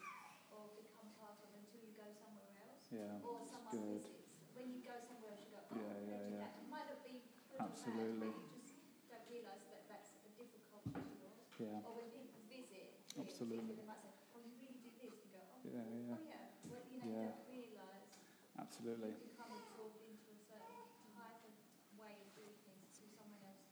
[0.55, 2.83] or become part of until you go somewhere else.
[2.95, 3.27] Yeah.
[3.27, 4.07] Or someone good.
[4.07, 4.23] visits.
[4.55, 6.47] When you go somewhere else, you go, oh, Yeah, yeah, yeah, yeah.
[6.47, 6.63] that.
[6.63, 8.31] It might not be good Absolutely.
[8.31, 11.43] or bad, but you just don't realise that that's a different culture to yours.
[11.63, 11.79] Yeah.
[11.87, 13.79] Or when people visit, Absolutely.
[13.79, 15.15] they might say, oh, you really do this.
[15.23, 16.19] You go, oh, Yeah, yeah.
[16.19, 16.43] oh yeah.
[16.67, 17.23] Well, you know, Yeah.
[17.23, 18.11] you don't realise
[18.59, 19.15] Absolutely.
[19.15, 20.83] you become absorbed into a certain
[21.15, 21.55] type of
[21.95, 23.63] way of doing things to someone else.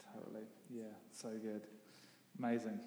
[0.00, 0.48] Totally.
[0.72, 0.96] Yeah.
[1.12, 1.68] So good.
[2.40, 2.80] Amazing.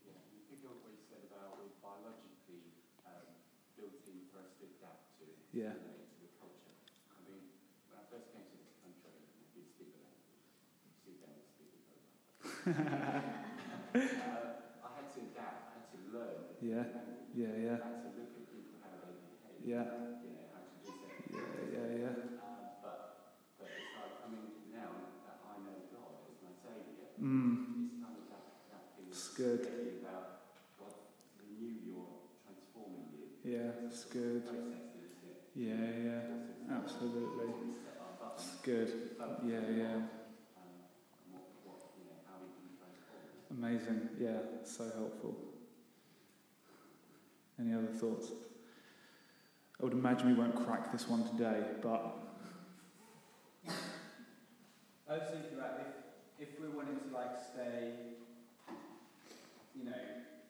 [0.00, 2.72] Yeah, you pick up what you said about we're biologically
[3.04, 3.36] um,
[3.76, 5.76] built in for us to adapt to, Yeah.
[5.76, 6.72] assimilate to the culture.
[7.12, 7.52] I mean,
[8.08, 8.24] when
[13.94, 16.38] Had to adapt, I had to learn.
[16.60, 16.82] Yeah.
[17.34, 17.78] Yeah, yeah.
[17.78, 19.62] I had to look at people, how they behave.
[19.62, 19.86] Yeah.
[21.30, 21.38] Yeah,
[21.70, 22.14] yeah, yeah.
[22.14, 22.42] It's
[23.94, 24.90] like, I mean, now
[25.26, 28.02] that I know God as my Saviour, Mm.
[29.10, 29.62] it's good.
[33.44, 33.70] Yeah.
[33.86, 34.42] It's good.
[35.54, 36.74] Yeah, yeah.
[36.82, 37.50] Absolutely.
[38.34, 38.90] It's good.
[39.46, 39.94] Yeah, yeah.
[39.94, 40.08] um,
[41.22, 43.43] and what, what, you know, how we can transform.
[43.56, 44.08] Amazing.
[44.20, 44.38] Yeah.
[44.64, 45.36] So helpful.
[47.58, 48.32] Any other thoughts?
[49.80, 52.16] I would imagine we won't crack this one today, but
[55.04, 55.82] I was thinking about
[56.40, 58.16] if, if we're wanting to like stay,
[59.76, 60.02] you know,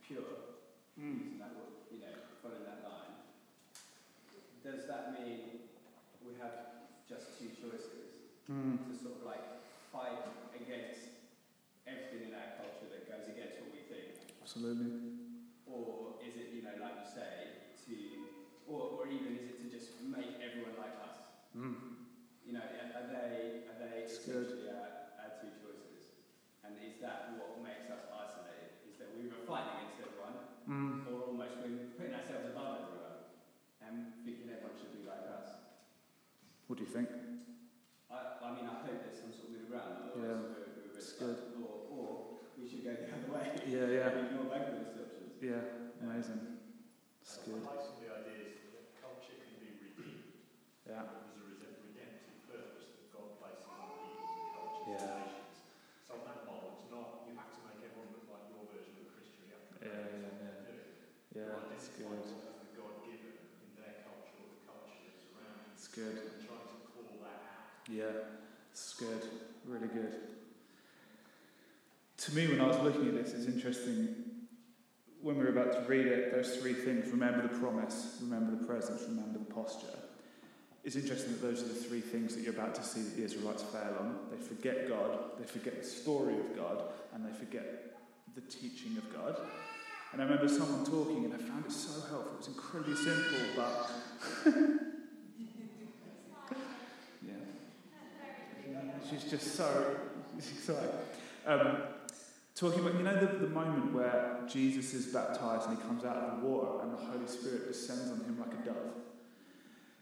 [0.07, 0.55] pure,
[0.97, 1.51] using that
[1.91, 3.19] you know, following that line,
[4.63, 5.67] does that mean
[6.25, 8.79] we have just two choices mm.
[8.87, 9.45] to sort of like
[9.93, 10.21] fight
[10.55, 11.11] against
[11.89, 14.17] everything in our culture that goes against what we think?
[14.55, 15.19] Absolutely.
[15.67, 17.35] Or is it, you know, like you say,
[17.91, 17.95] to,
[18.71, 21.43] or, or even is it to just make everyone like us?
[21.59, 21.75] Mm.
[22.47, 26.23] You know, are they, are they It's essentially our, our two choices?
[26.63, 28.79] And is that what makes us isolated?
[28.87, 31.05] Is that we were fighting against everyone, Mm.
[31.13, 33.21] or almost we're putting ourselves above everyone
[33.85, 35.61] and thinking everyone should be like us?
[36.71, 37.11] What do you think?
[38.09, 40.97] I, I mean, I hope there's some sort of middle ground, Yeah, otherwise we're, we're,
[40.97, 41.61] it's we're stuck.
[41.61, 42.05] Or, or
[42.57, 44.09] we should go the other way Yeah, yeah.
[44.15, 45.35] and ignore both of those options.
[45.43, 45.63] Yeah.
[46.05, 46.43] Amazing.
[47.23, 47.63] It's I good.
[47.65, 50.31] like some of the ideas that culture can be redeemed.
[50.87, 51.03] Yeah.
[51.09, 55.05] There was a rede- redemptive purpose that God places on peoples and cultures Yeah.
[55.05, 55.57] and nations.
[56.07, 58.95] So on that model, it's not you have to make everyone look like your version
[59.03, 59.41] of Christian.
[59.49, 60.69] You have to Yeah, make yeah, someone yeah.
[60.69, 60.89] do it.
[61.35, 61.51] Yeah.
[61.51, 62.13] Or It's identify good.
[62.13, 65.73] what is the God given in their culture or the culture that's around you.
[65.75, 66.17] It's good.
[66.21, 67.89] And trying to call that out.
[67.89, 68.17] Yeah,
[68.71, 69.23] it's good.
[69.65, 70.13] Really good.
[72.25, 74.15] To me, when I was looking at this, it's interesting.
[75.21, 78.65] When we were about to read it, those three things remember the promise, remember the
[78.67, 79.99] presence, remember the posture.
[80.85, 83.25] It's interesting that those are the three things that you're about to see that the
[83.25, 84.17] Israelites fail on.
[84.31, 87.97] They forget God, they forget the story of God, and they forget
[88.35, 89.37] the teaching of God.
[90.13, 92.33] And I remember someone talking, and I found it so helpful.
[92.35, 93.91] It was incredibly simple, but.
[97.27, 97.35] yeah.
[99.11, 99.97] She's just so
[100.39, 100.91] excited.
[101.47, 101.77] Um,
[102.55, 106.17] talking about, you know, the, the moment where Jesus is baptized and he comes out
[106.17, 108.95] of the water and the Holy Spirit descends on him like a dove.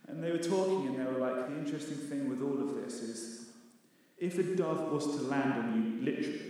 [0.09, 3.01] And they were talking and they were like, the interesting thing with all of this
[3.01, 3.47] is
[4.19, 6.41] if a dove was to land on you, literally,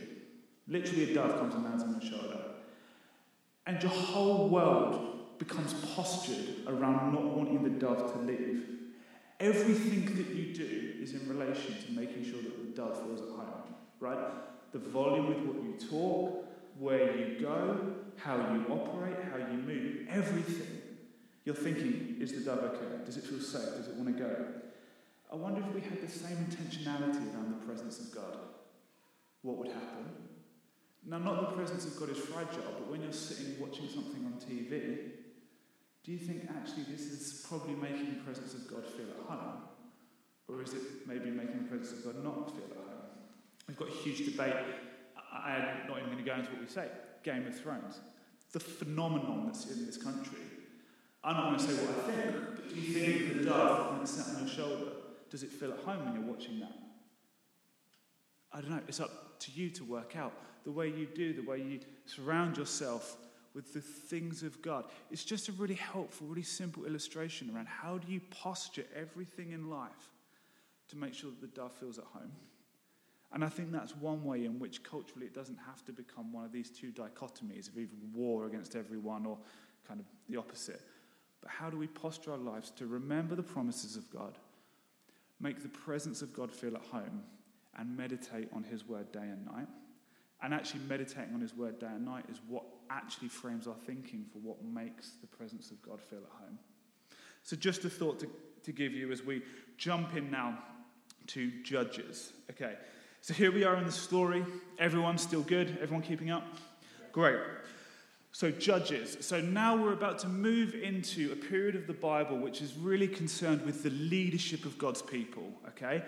[0.68, 2.40] literally a dove comes and lands on your shoulder,
[3.66, 8.64] and your whole world becomes postured around not wanting the dove to leave.
[9.40, 13.28] Everything that you do is in relation to making sure that the dove feels at
[13.28, 14.18] home, right?
[14.72, 16.46] The volume with what you talk,
[16.78, 20.80] where you go, how you operate, how you move, everything.
[21.44, 23.04] You're thinking, is the dove okay?
[23.04, 23.76] Does it feel safe?
[23.76, 24.36] Does it want to go?
[25.30, 28.38] I wonder if we had the same intentionality around the presence of God.
[29.42, 30.06] What would happen?
[31.04, 34.34] Now, not the presence of God is fragile, but when you're sitting watching something on
[34.34, 35.10] TV,
[36.04, 39.62] do you think actually this is probably making the presence of God feel at home?
[40.48, 42.91] Or is it maybe making the presence of God not feel at home?
[43.66, 44.54] We've got a huge debate.
[45.32, 46.88] I'm not even going to go into what we say.
[47.22, 48.00] Game of Thrones.
[48.52, 50.38] The phenomenon that's in this country.
[51.24, 54.02] I'm not going to say what I think, but do you think the dove when
[54.02, 54.92] it's sat on your shoulder,
[55.30, 56.72] does it feel at home when you're watching that?
[58.52, 60.32] I don't know, it's up to you to work out
[60.64, 63.16] the way you do, the way you surround yourself
[63.54, 64.84] with the things of God.
[65.10, 69.70] It's just a really helpful, really simple illustration around how do you posture everything in
[69.70, 70.10] life
[70.88, 72.32] to make sure that the dove feels at home.
[73.32, 76.44] And I think that's one way in which culturally it doesn't have to become one
[76.44, 79.38] of these two dichotomies of either war against everyone or
[79.88, 80.82] kind of the opposite.
[81.40, 84.36] But how do we posture our lives to remember the promises of God,
[85.40, 87.22] make the presence of God feel at home,
[87.78, 89.68] and meditate on His word day and night?
[90.42, 94.26] And actually, meditating on His word day and night is what actually frames our thinking
[94.30, 96.58] for what makes the presence of God feel at home.
[97.42, 98.28] So, just a thought to,
[98.64, 99.42] to give you as we
[99.78, 100.58] jump in now
[101.28, 102.32] to Judges.
[102.50, 102.74] Okay,
[103.22, 104.44] so here we are in the story.
[104.78, 105.78] Everyone's still good?
[105.80, 106.44] Everyone keeping up?
[107.12, 107.38] Great.
[108.32, 109.16] So, Judges.
[109.20, 113.08] So, now we're about to move into a period of the Bible which is really
[113.08, 115.44] concerned with the leadership of God's people.
[115.68, 116.02] Okay?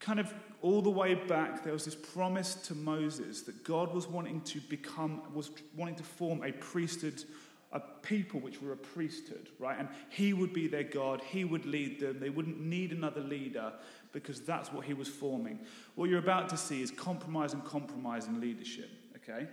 [0.00, 4.08] kind of all the way back, there was this promise to Moses that God was
[4.08, 7.22] wanting to become, was wanting to form a priesthood,
[7.72, 9.78] a people which were a priesthood, right?
[9.78, 13.72] And he would be their God, he would lead them, they wouldn't need another leader
[14.12, 15.58] because that's what he was forming.
[15.94, 19.46] What you're about to see is compromise and compromise in leadership, okay?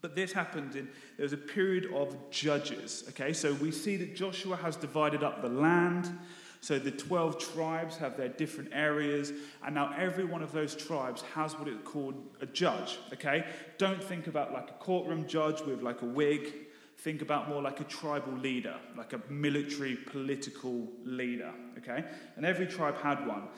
[0.00, 3.32] But this happened in, there was a period of judges, okay?
[3.32, 6.16] So we see that Joshua has divided up the land.
[6.60, 9.32] So the 12 tribes have their different areas,
[9.64, 13.44] and now every one of those tribes has what it's called a judge, okay?
[13.78, 16.52] Don't think about like a courtroom judge with like a wig.
[17.02, 22.04] Think about more like a tribal leader, like a military political leader, okay?
[22.36, 23.48] And every tribe had one.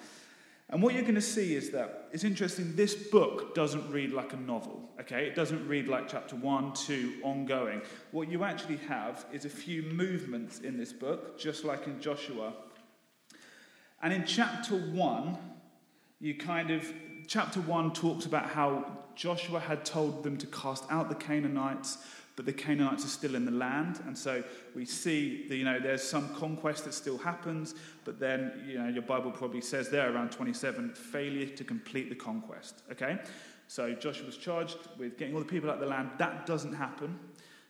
[0.71, 4.33] And what you're going to see is that it's interesting, this book doesn't read like
[4.33, 5.27] a novel, okay?
[5.27, 7.83] It doesn't read like chapter one, two, ongoing.
[8.13, 12.55] What you actually have is a few movements in this book, just like in Joshua,
[14.05, 15.39] and in chapter 1,
[16.21, 16.87] you kind of,
[17.27, 18.85] chapter 1 talks about how
[19.15, 22.05] Joshua had told them to cast out the Canaanites,
[22.37, 24.01] but the Canaanites are still in the land.
[24.07, 24.43] And so
[24.75, 27.75] we see that, you know, there's some conquest that still happens,
[28.05, 32.15] but then, you know, your Bible probably says there around 27, failure to complete the
[32.15, 32.83] conquest.
[32.91, 33.19] Okay?
[33.69, 36.11] So Joshua was charged with getting all the people out of the land.
[36.19, 37.19] That doesn't happen.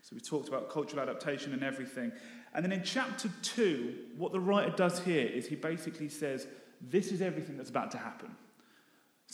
[0.03, 2.13] So we talked about cultural adaptation and everything.
[2.55, 6.47] And then in chapter 2, what the writer does here is he basically says,
[6.81, 8.35] This is everything that's about to happen.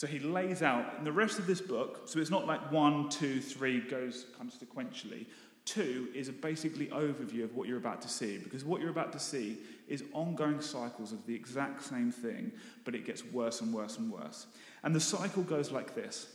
[0.01, 3.07] So he lays out in the rest of this book, so it's not like one,
[3.09, 5.27] two, three goes kind of sequentially.
[5.63, 9.11] Two is a basically overview of what you're about to see, because what you're about
[9.11, 12.51] to see is ongoing cycles of the exact same thing,
[12.83, 14.47] but it gets worse and worse and worse.
[14.81, 16.25] And the cycle goes like this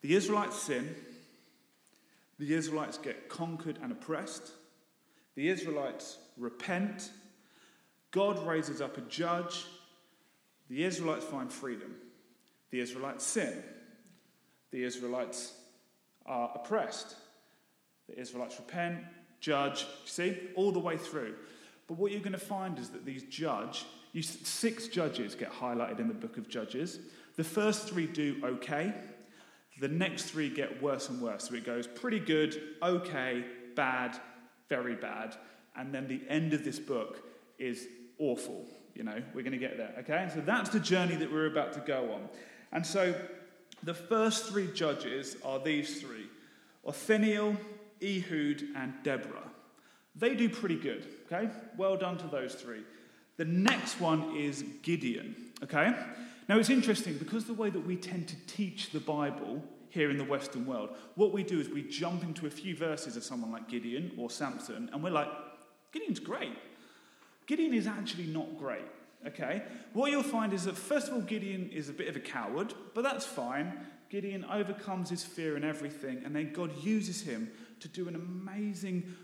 [0.00, 0.92] the Israelites sin,
[2.40, 4.50] the Israelites get conquered and oppressed,
[5.36, 7.10] the Israelites repent.
[8.10, 9.66] God raises up a judge.
[10.68, 11.94] The Israelites find freedom.
[12.70, 13.62] The Israelites sin.
[14.70, 15.54] The Israelites
[16.26, 17.16] are oppressed.
[18.08, 18.98] The Israelites repent,
[19.40, 19.86] judge.
[20.04, 21.34] See, all the way through.
[21.86, 26.00] But what you're going to find is that these judge, you, six judges get highlighted
[26.00, 27.00] in the book of Judges.
[27.36, 28.92] The first three do okay.
[29.80, 31.48] The next three get worse and worse.
[31.48, 33.44] So it goes pretty good, okay,
[33.74, 34.18] bad,
[34.68, 35.36] very bad.
[35.76, 37.22] And then the end of this book
[37.58, 37.86] is
[38.18, 38.66] awful.
[38.94, 40.28] You know, we're going to get there, okay?
[40.34, 42.28] So that's the journey that we're about to go on.
[42.72, 43.14] And so
[43.82, 46.26] the first three judges are these three
[46.86, 47.56] Othniel,
[48.02, 49.50] Ehud, and Deborah.
[50.16, 51.50] They do pretty good, okay?
[51.76, 52.82] Well done to those three.
[53.36, 55.94] The next one is Gideon, okay?
[56.48, 60.18] Now it's interesting because the way that we tend to teach the Bible here in
[60.18, 60.90] the Western world.
[61.14, 64.30] What we do is we jump into a few verses of someone like Gideon or
[64.30, 65.28] Samson, and we're like,
[65.92, 66.56] Gideon's great.
[67.46, 68.84] Gideon is actually not great,
[69.26, 69.62] okay?
[69.92, 72.74] What you'll find is that, first of all, Gideon is a bit of a coward,
[72.94, 73.72] but that's fine.
[74.10, 77.50] Gideon overcomes his fear and everything, and then God uses him
[77.80, 79.14] to do an amazing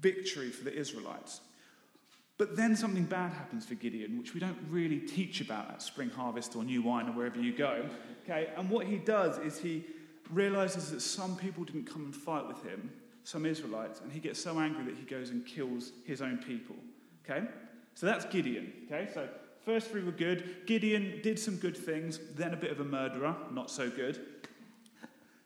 [0.00, 1.40] victory for the Israelites.
[2.36, 6.10] But then something bad happens for Gideon, which we don't really teach about at Spring
[6.10, 7.88] Harvest or New Wine or wherever you go.
[8.24, 9.84] Okay, and what he does is he
[10.30, 12.90] realizes that some people didn't come and fight with him,
[13.22, 16.76] some Israelites, and he gets so angry that he goes and kills his own people.
[17.24, 17.46] Okay?
[17.94, 18.72] So that's Gideon.
[18.86, 19.08] Okay?
[19.14, 19.28] So
[19.64, 20.66] first three were good.
[20.66, 24.20] Gideon did some good things, then a bit of a murderer, not so good.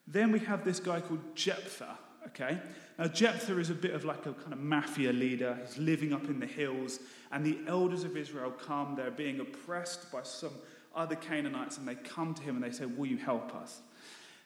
[0.07, 1.99] Then we have this guy called Jephthah.
[2.29, 2.59] Okay?
[2.99, 5.59] Now, Jephthah is a bit of like a kind of mafia leader.
[5.65, 7.01] He's living up in the hills,
[7.33, 8.95] and the elders of Israel come.
[8.97, 10.53] They're being oppressed by some
[10.95, 13.81] other Canaanites, and they come to him and they say, Will you help us?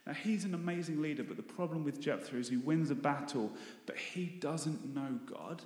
[0.06, 3.50] Now, he's an amazing leader, but the problem with Jephthah is he wins a battle,
[3.86, 5.62] but he doesn't know God.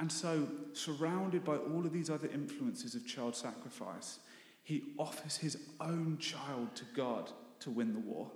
[0.00, 4.20] And so, surrounded by all of these other influences of child sacrifice,
[4.62, 7.30] He offers his own child to God
[7.60, 8.30] to win the war.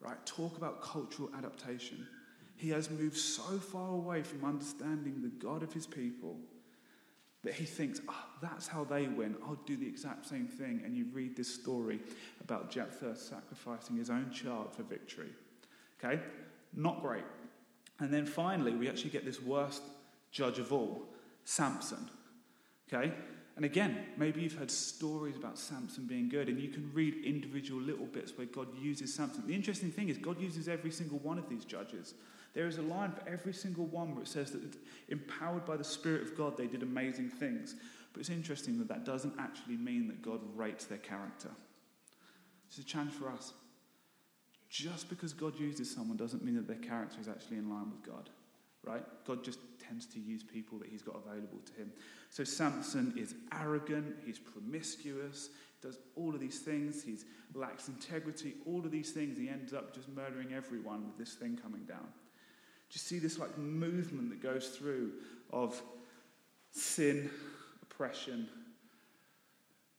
[0.00, 0.26] Right?
[0.26, 2.04] Talk about cultural adaptation.
[2.56, 6.36] He has moved so far away from understanding the God of his people
[7.44, 9.36] that he thinks, oh, that's how they win.
[9.44, 10.82] I'll do the exact same thing.
[10.84, 12.00] And you read this story
[12.40, 15.30] about Jephthah sacrificing his own child for victory.
[16.02, 16.20] Okay?
[16.74, 17.24] Not great.
[18.00, 19.82] And then finally, we actually get this worst
[20.36, 21.02] judge of all,
[21.44, 22.10] Samson.
[22.92, 23.12] Okay?
[23.56, 27.80] And again, maybe you've heard stories about Samson being good, and you can read individual
[27.80, 29.46] little bits where God uses Samson.
[29.46, 32.14] The interesting thing is, God uses every single one of these judges.
[32.52, 34.60] There is a line for every single one where it says that
[35.08, 37.76] empowered by the Spirit of God, they did amazing things.
[38.12, 41.50] But it's interesting that that doesn't actually mean that God rates their character.
[42.68, 43.54] It's a challenge for us.
[44.68, 48.02] Just because God uses someone doesn't mean that their character is actually in line with
[48.02, 48.28] God,
[48.84, 49.04] right?
[49.26, 51.92] God just tends to use people that he's got available to him.
[52.30, 55.50] So Samson is arrogant, he's promiscuous,
[55.82, 57.18] does all of these things, he
[57.54, 59.38] lacks integrity, all of these things.
[59.38, 62.06] He ends up just murdering everyone with this thing coming down.
[62.88, 65.12] Do you see this like movement that goes through
[65.52, 65.80] of
[66.70, 67.30] sin,
[67.82, 68.48] oppression,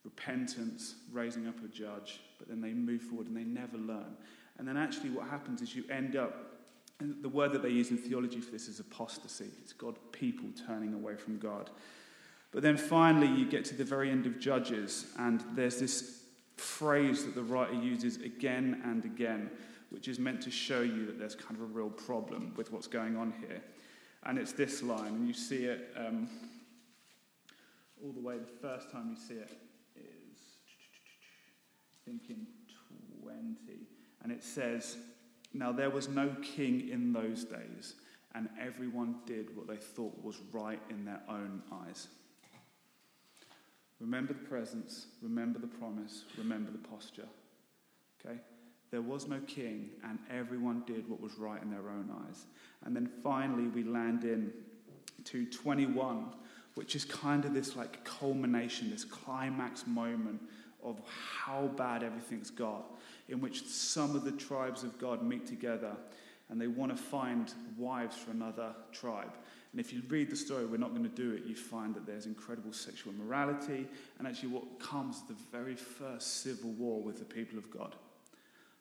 [0.04, 4.16] repentance, raising up a judge, but then they move forward and they never learn.
[4.58, 6.57] And then actually what happens is you end up
[7.00, 9.46] and the word that they use in theology for this is apostasy.
[9.62, 11.70] It's God, people turning away from God.
[12.50, 16.22] But then finally, you get to the very end of Judges, and there's this
[16.56, 19.50] phrase that the writer uses again and again,
[19.90, 22.88] which is meant to show you that there's kind of a real problem with what's
[22.88, 23.62] going on here.
[24.24, 26.28] And it's this line, and you see it um,
[28.02, 28.38] all the way.
[28.38, 29.56] The first time you see it
[29.94, 30.40] is,
[31.94, 32.46] I think, in
[33.22, 33.58] 20.
[34.22, 34.96] And it says,
[35.52, 37.94] Now there was no king in those days,
[38.34, 42.08] and everyone did what they thought was right in their own eyes.
[44.00, 47.26] Remember the presence, remember the promise, remember the posture.
[48.24, 48.38] Okay?
[48.90, 52.46] There was no king, and everyone did what was right in their own eyes.
[52.84, 54.52] And then finally, we land in
[55.24, 56.32] to 21,
[56.74, 60.40] which is kind of this like culmination, this climax moment
[60.82, 62.84] of how bad everything's got,
[63.28, 65.92] in which some of the tribes of God meet together
[66.50, 69.36] and they want to find wives for another tribe.
[69.72, 72.06] And if you read the story, we're not going to do it, you find that
[72.06, 73.86] there's incredible sexual immorality
[74.18, 77.94] and actually what comes the very first civil war with the people of God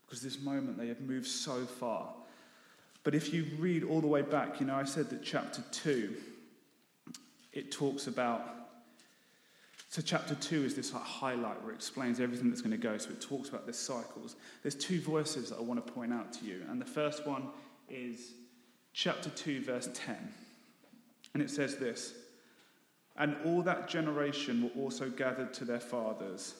[0.06, 2.14] because this moment they have moved so far.
[3.04, 6.16] But if you read all the way back, you know, I said that chapter 2,
[7.54, 8.57] it talks about.
[9.90, 12.98] So, chapter 2 is this like highlight where it explains everything that's going to go.
[12.98, 14.36] So, it talks about the cycles.
[14.62, 16.64] There's two voices that I want to point out to you.
[16.70, 17.48] And the first one
[17.90, 18.34] is
[18.94, 20.16] chapter 2, verse 10.
[21.34, 22.14] And it says this
[23.16, 26.54] And all that generation were also gathered to their fathers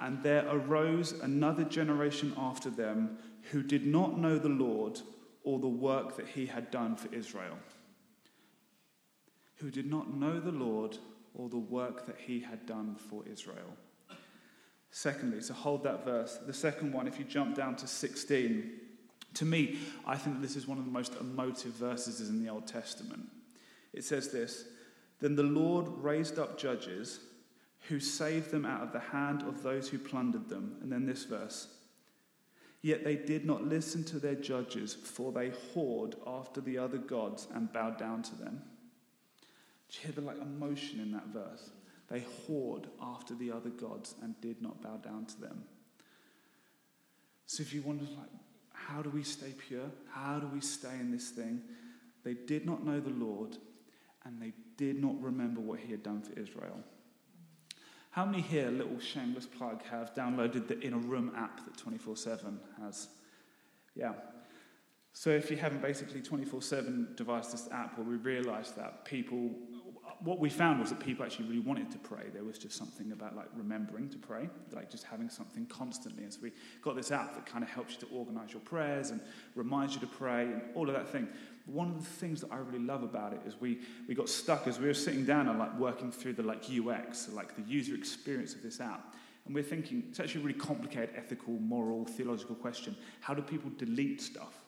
[0.00, 3.18] and there arose another generation after them
[3.50, 5.00] who did not know the Lord
[5.42, 7.56] or the work that he had done for Israel.
[9.56, 10.98] Who did not know the Lord
[11.36, 13.76] or the work that he had done for Israel.
[14.90, 16.38] Secondly, so hold that verse.
[16.46, 18.72] The second one, if you jump down to 16,
[19.34, 22.66] to me, I think this is one of the most emotive verses in the Old
[22.66, 23.28] Testament.
[23.92, 24.64] It says this
[25.20, 27.20] Then the Lord raised up judges
[27.88, 30.76] who saved them out of the hand of those who plundered them.
[30.80, 31.68] And then this verse.
[32.82, 37.48] Yet they did not listen to their judges, for they whored after the other gods
[37.54, 38.62] and bowed down to them.
[39.88, 41.70] Do you hear the like emotion in that verse?
[42.08, 45.64] They whored after the other gods and did not bow down to them.
[47.46, 48.28] So if you wonder like,
[48.72, 49.90] how do we stay pure?
[50.10, 51.62] How do we stay in this thing?
[52.24, 53.56] They did not know the Lord,
[54.24, 56.80] and they did not remember what he had done for Israel.
[58.10, 62.16] How many here, little shameless plug, have downloaded the In a Room app that 24
[62.16, 63.08] 7 has?
[63.94, 64.12] Yeah.
[65.12, 69.50] So if you haven't basically 24 7 devised this app where we realised that people,
[70.20, 72.24] what we found was that people actually really wanted to pray.
[72.32, 76.24] There was just something about like remembering to pray, like just having something constantly.
[76.24, 76.52] And so we
[76.82, 79.20] got this app that kind of helps you to organise your prayers and
[79.54, 81.28] reminds you to pray and all of that thing
[81.66, 84.68] one of the things that I really love about it is we, we got stuck
[84.68, 87.94] as we were sitting down and like working through the like UX, like the user
[87.94, 89.14] experience of this app.
[89.46, 92.96] And we're thinking, it's actually a really complicated ethical, moral, theological question.
[93.20, 94.65] How do people delete stuff?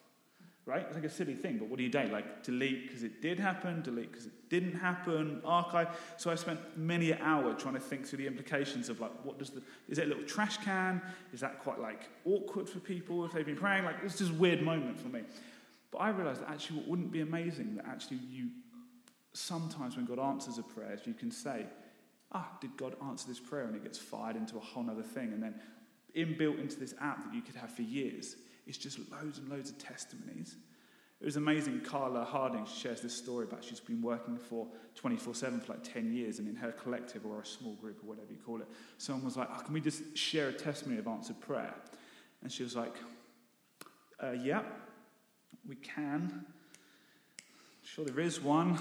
[0.69, 0.85] Right?
[0.87, 2.03] It's like a silly thing, but what do you do?
[2.13, 5.99] Like delete because it did happen, delete because it didn't happen, archive.
[6.19, 9.39] So I spent many an hour trying to think through the implications of like what
[9.39, 11.01] does the is it a little trash can?
[11.33, 13.87] Is that quite like awkward for people if they've been praying?
[13.87, 15.23] Like it's just a weird moment for me.
[15.91, 18.51] But I realized that actually, what wouldn't be amazing that actually you,
[19.33, 21.65] sometimes when God answers a prayer, you can say,
[22.33, 23.65] ah, did God answer this prayer?
[23.65, 25.33] And it gets fired into a whole other thing.
[25.33, 25.55] And then
[26.15, 28.37] inbuilt into this app that you could have for years
[28.69, 30.57] is just loads and loads of testimonies.
[31.21, 31.81] It was amazing.
[31.81, 36.13] Carla Harding shares this story about she's been working for 24 7 for like 10
[36.13, 39.25] years, and in her collective or a small group or whatever you call it, someone
[39.25, 41.75] was like, oh, Can we just share a testimony of answered prayer?
[42.43, 42.95] And she was like,
[44.23, 44.63] uh, Yeah,
[45.67, 46.45] we can.
[47.83, 48.79] Sure, there is one.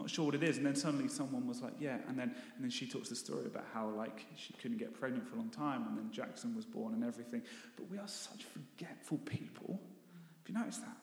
[0.00, 0.56] Not sure what it is.
[0.56, 1.98] And then suddenly someone was like, Yeah.
[2.08, 5.28] And then, and then she talks the story about how like she couldn't get pregnant
[5.28, 7.42] for a long time, and then Jackson was born and everything.
[7.76, 9.80] But we are such forgetful people.
[10.38, 10.96] Have you noticed that?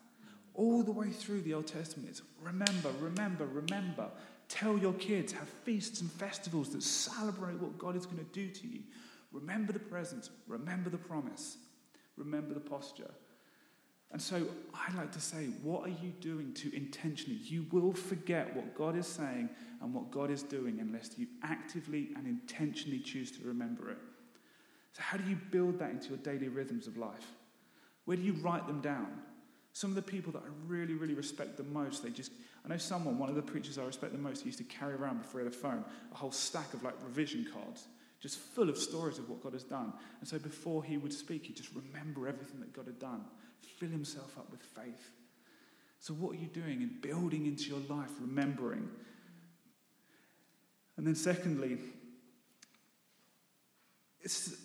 [0.58, 2.10] all the way through the Old Testament.
[2.10, 4.10] It's remember, remember, remember.
[4.50, 8.50] Tell your kids, have feasts and festivals that celebrate what God is going to do
[8.50, 8.82] to you.
[9.32, 11.58] Remember the present, remember the promise,
[12.16, 13.12] remember the posture.
[14.12, 17.40] And so I like to say, what are you doing to intentionally?
[17.44, 19.50] You will forget what God is saying
[19.82, 23.98] and what God is doing unless you actively and intentionally choose to remember it.
[24.94, 27.34] So, how do you build that into your daily rhythms of life?
[28.06, 29.08] Where do you write them down?
[29.74, 32.32] Some of the people that I really, really respect the most, they just,
[32.66, 34.96] I know someone, one of the preachers I respect the most, he used to carry
[34.96, 37.86] around before he had a phone a whole stack of like revision cards,
[38.20, 39.94] just full of stories of what God has done.
[40.20, 43.26] And so before he would speak, he'd just remember everything that God had done,
[43.80, 45.12] fill himself up with faith.
[46.00, 48.90] So, what are you doing in building into your life, remembering?
[50.98, 51.78] And then, secondly,
[54.22, 54.56] it's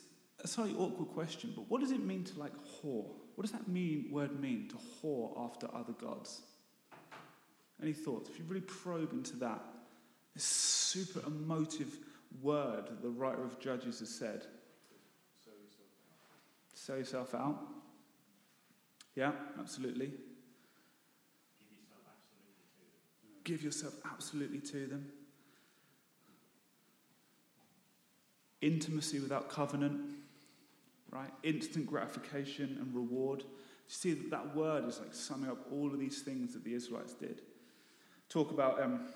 [0.43, 3.07] a slightly awkward question, but what does it mean to like whore?
[3.35, 6.43] What does that mean, word mean, to whore after other gods?
[7.83, 8.29] Any thoughts?
[8.29, 9.63] If you really probe into that,
[10.35, 11.99] this super emotive
[12.41, 14.47] word that the writer of Judges has said.
[16.75, 17.61] Sell yourself out.
[19.15, 20.13] Yeah, absolutely.
[23.45, 25.07] Give yourself absolutely to them.
[28.61, 30.01] Intimacy without covenant
[31.13, 31.31] right?
[31.45, 33.45] Instant gratification and reward.
[33.87, 37.13] See that that word is like summing up all of these things that the Israelites
[37.13, 37.43] did.
[38.29, 39.09] Talk about, um,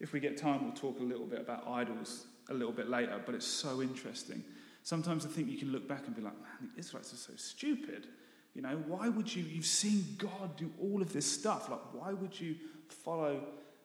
[0.00, 3.20] if we get time, we'll talk a little bit about idols a little bit later,
[3.24, 4.42] but it's so interesting.
[4.82, 7.32] Sometimes I think you can look back and be like, man, the Israelites are so
[7.36, 8.08] stupid.
[8.56, 11.68] You know, why would you, you've seen God do all of this stuff.
[11.68, 12.56] Like, why would you
[12.88, 13.42] follow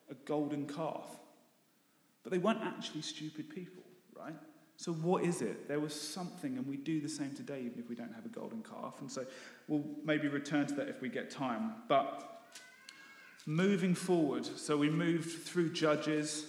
[0.09, 1.05] a golden calf?
[2.24, 3.84] But they weren't actually stupid people,
[4.17, 4.34] right?
[4.78, 5.67] So, what is it?
[5.67, 8.30] There was something, and we do the same today, even if we don't have a
[8.30, 9.01] golden calf.
[9.01, 9.26] And so,
[9.67, 11.74] we'll maybe return to that if we get time.
[11.89, 12.41] But
[13.45, 16.45] moving forward, so we moved through Judges.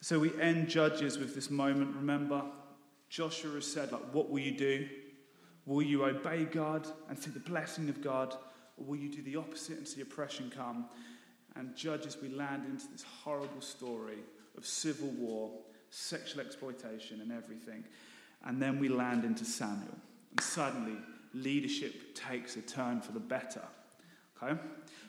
[0.00, 1.94] So, we end Judges with this moment.
[1.94, 2.42] Remember,
[3.08, 4.88] Joshua said, like, what will you do?
[5.68, 8.34] Will you obey God and see the blessing of God?
[8.78, 10.86] Or will you do the opposite and see oppression come?
[11.56, 14.18] And Judges, we land into this horrible story
[14.56, 15.50] of civil war
[15.90, 17.84] sexual exploitation and everything.
[18.44, 19.96] And then we land into Samuel.
[20.30, 20.96] And suddenly,
[21.34, 23.62] leadership takes a turn for the better.
[24.42, 24.58] Okay?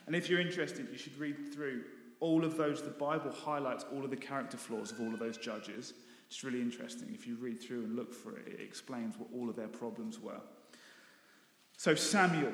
[0.06, 1.84] And if you're interested, you should read through
[2.20, 2.82] all of those.
[2.82, 5.94] The Bible highlights all of the character flaws of all of those judges.
[6.30, 7.10] It's really interesting.
[7.12, 10.18] If you read through and look for it, it explains what all of their problems
[10.20, 10.40] were.
[11.76, 12.52] So, Samuel.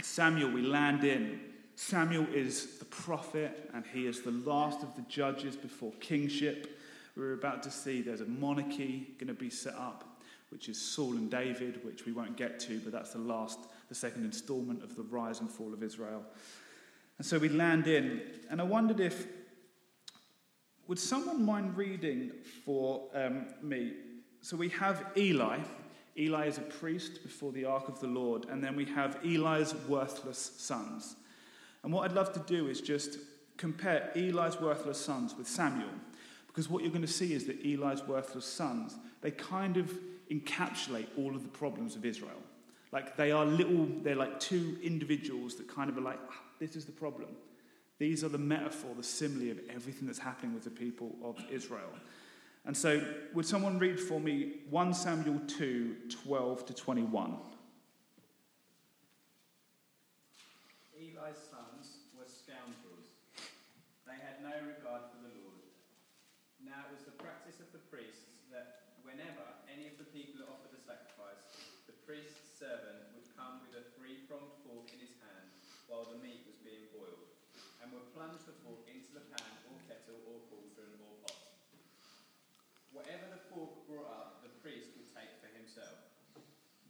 [0.00, 1.40] Samuel, we land in.
[1.76, 6.78] Samuel is the prophet, and he is the last of the judges before kingship
[7.16, 10.04] we're about to see there's a monarchy going to be set up,
[10.50, 13.58] which is Saul and David, which we won't get to, but that's the last,
[13.88, 16.22] the second installment of the rise and fall of Israel.
[17.18, 19.26] And so we land in, and I wondered if,
[20.92, 22.30] would someone mind reading
[22.66, 23.94] for um, me?
[24.42, 25.60] So we have Eli.
[26.18, 29.74] Eli is a priest before the ark of the Lord, and then we have Eli's
[29.88, 31.16] worthless sons.
[31.82, 33.16] And what I'd love to do is just
[33.56, 35.88] compare Eli's worthless sons with Samuel.
[36.46, 39.98] Because what you're going to see is that Eli's worthless sons, they kind of
[40.30, 42.42] encapsulate all of the problems of Israel.
[42.92, 46.76] Like they are little, they're like two individuals that kind of are like, ah, this
[46.76, 47.30] is the problem.
[48.02, 51.92] These are the metaphor, the simile of everything that's happening with the people of Israel.
[52.66, 53.00] And so,
[53.32, 57.36] would someone read for me 1 Samuel 2 12 to 21?
[78.22, 81.42] plunge the fork into the pan or kettle or cauldron or pot.
[82.92, 85.96] Whatever the fork brought up, the priest would take for himself.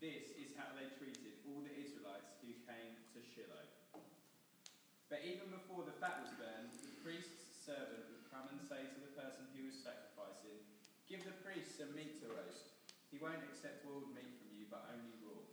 [0.02, 3.64] This is how they treated all the Israelites who came to Shiloh.
[5.12, 8.98] But even before the fat was burned, the priest's servant would come and say to
[9.04, 10.64] the person who was sacrificing,
[11.04, 12.72] Give the priest some meat to roast.
[13.12, 15.44] He won't accept boiled meat from you, but only raw.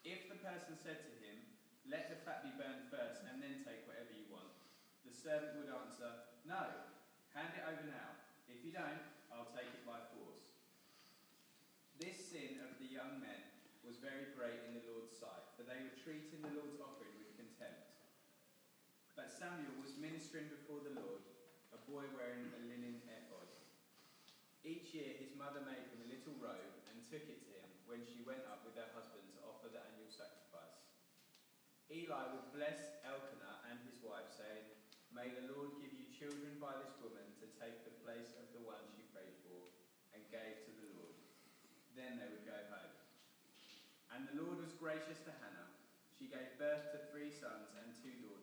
[0.00, 1.44] If the person said to him,
[1.84, 4.56] Let the fat be burned first, and then take whatever you want,
[5.04, 6.88] the servant would answer, No,
[7.36, 8.16] hand it over now.
[8.48, 10.56] If you don't, I'll take it by force.
[12.00, 13.44] This sin of the young men
[13.84, 17.36] was very great in the Lord's sight, for they were treating the Lord's offering with
[17.36, 17.92] contempt.
[19.16, 21.18] But Samuel was ministering before the Lord,
[21.74, 23.50] a boy wearing a linen ephod.
[24.62, 28.06] Each year his mother made him a little robe and took it to him when
[28.06, 30.78] she went up with her husband to offer the annual sacrifice.
[31.90, 34.62] Eli would bless Elkanah and his wife, saying,
[35.10, 38.62] May the Lord give you children by this woman to take the place of the
[38.62, 39.58] one she prayed for
[40.14, 41.18] and gave to the Lord.
[41.98, 42.94] Then they would go home.
[44.14, 45.74] And the Lord was gracious to Hannah.
[46.14, 48.42] She gave birth to three sons and two daughters.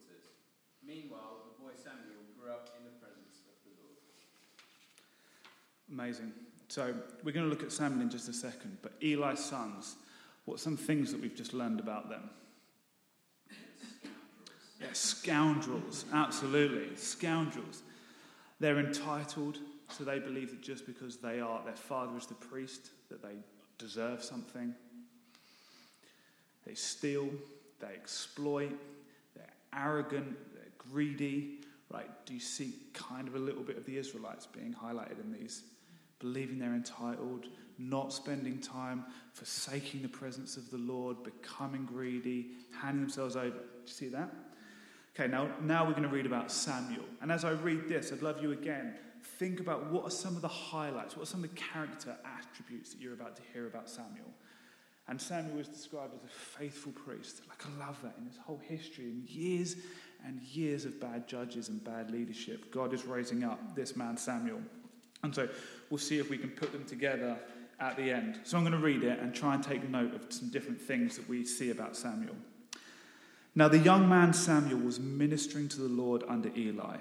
[0.90, 4.00] Meanwhile, the boy Samuel grew up in the presence of the Lord.
[6.00, 6.32] Amazing.
[6.70, 6.94] So
[7.26, 9.98] we're going to look at Samuel in just a second, but Eli's sons,
[10.46, 12.30] what are some things that we've just learned about them?
[14.80, 16.96] Yeah, scoundrels, absolutely.
[16.96, 17.82] Scoundrels.
[18.62, 19.58] They're entitled,
[19.90, 23.36] so they believe that just because they are, their father is the priest, that they
[23.78, 24.74] deserve something.
[26.66, 27.28] They steal,
[27.82, 28.72] they exploit,
[29.36, 31.60] they're arrogant, they're greedy,
[31.92, 32.10] right?
[32.26, 35.64] Do you see kind of a little bit of the Israelites being highlighted in these?
[36.20, 37.48] Believing they're entitled,
[37.78, 42.52] not spending time, forsaking the presence of the Lord, becoming greedy,
[42.82, 43.50] handing themselves over.
[43.50, 43.56] Do
[43.86, 44.30] you see that?
[45.16, 47.06] Okay, now, now we're going to read about Samuel.
[47.22, 48.96] And as I read this, I'd love you again,
[49.38, 52.94] think about what are some of the highlights, what are some of the character attributes
[52.94, 54.34] that you're about to hear about Samuel.
[55.08, 57.42] And Samuel is described as a faithful priest.
[57.50, 59.78] Like, I love that in his whole history, in years
[60.26, 62.72] and years of bad judges and bad leadership.
[62.72, 64.62] God is raising up this man, Samuel.
[65.24, 65.50] And so
[65.90, 67.38] we'll see if we can put them together
[67.80, 68.40] at the end.
[68.44, 71.16] So I'm going to read it and try and take note of some different things
[71.18, 72.36] that we see about Samuel.
[73.56, 76.98] Now, the young man Samuel was ministering to the Lord under Eli,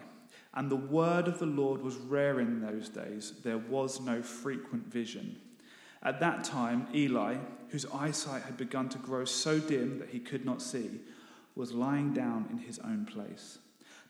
[0.55, 3.35] and the word of the Lord was rare in those days.
[3.45, 5.37] There was no frequent vision.
[6.03, 7.37] At that time, Eli,
[7.69, 11.01] whose eyesight had begun to grow so dim that he could not see,
[11.55, 13.59] was lying down in his own place.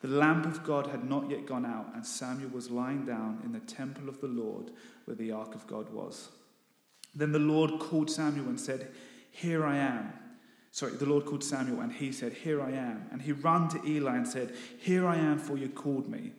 [0.01, 3.53] The lamp of God had not yet gone out, and Samuel was lying down in
[3.53, 4.71] the temple of the Lord
[5.05, 6.29] where the ark of God was.
[7.15, 8.89] Then the Lord called Samuel and said,
[9.31, 10.13] Here I am.
[10.71, 13.09] Sorry, the Lord called Samuel, and he said, Here I am.
[13.11, 16.33] And he ran to Eli and said, Here I am, for you called me.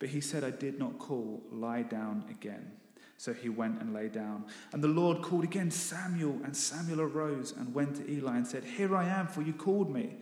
[0.00, 1.42] But he said, I did not call.
[1.52, 2.72] Lie down again.
[3.16, 4.44] So he went and lay down.
[4.72, 8.64] And the Lord called again Samuel, and Samuel arose and went to Eli and said,
[8.64, 10.16] Here I am, for you called me.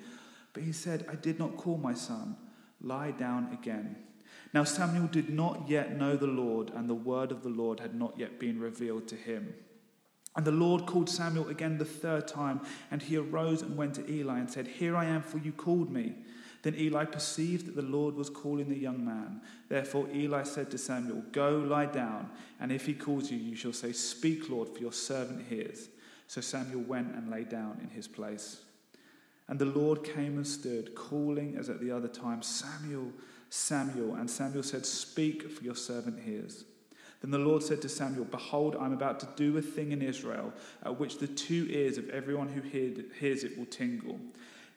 [0.53, 2.37] But he said, I did not call my son.
[2.83, 3.97] Lie down again.
[4.53, 7.95] Now Samuel did not yet know the Lord, and the word of the Lord had
[7.95, 9.55] not yet been revealed to him.
[10.35, 12.61] And the Lord called Samuel again the third time,
[12.91, 15.91] and he arose and went to Eli and said, Here I am, for you called
[15.91, 16.17] me.
[16.63, 19.41] Then Eli perceived that the Lord was calling the young man.
[19.69, 22.31] Therefore Eli said to Samuel, Go lie down,
[22.61, 25.89] and if he calls you, you shall say, Speak, Lord, for your servant hears.
[26.29, 28.63] So Samuel went and lay down in his place.
[29.53, 33.13] And the Lord came and stood, calling as at the other time, Samuel,
[33.51, 34.15] Samuel.
[34.15, 36.65] And Samuel said, Speak, for your servant hears.
[37.21, 40.55] Then the Lord said to Samuel, Behold, I'm about to do a thing in Israel
[40.87, 44.19] at which the two ears of everyone who hears it will tingle.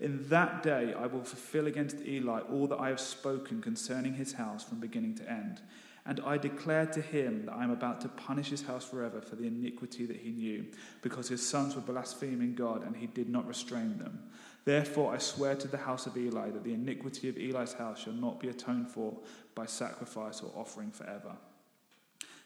[0.02, 4.34] In that day I will fulfill against Eli all that I have spoken concerning his
[4.34, 5.62] house from beginning to end.
[6.06, 9.38] And I declare to him that I am about to punish his house forever for
[9.38, 10.66] the iniquity that he knew,
[11.02, 14.20] because his sons were blaspheming God and he did not restrain them.
[14.66, 18.14] Therefore I swear to the house of Eli that the iniquity of Eli's house shall
[18.14, 19.16] not be atoned for
[19.54, 21.36] by sacrifice or offering forever.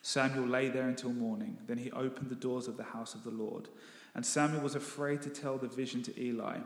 [0.02, 1.58] Samuel lay there until morning.
[1.68, 3.70] Then he opened the doors of the house of the Lord.
[4.16, 6.58] And Samuel was afraid to tell the vision to Eli.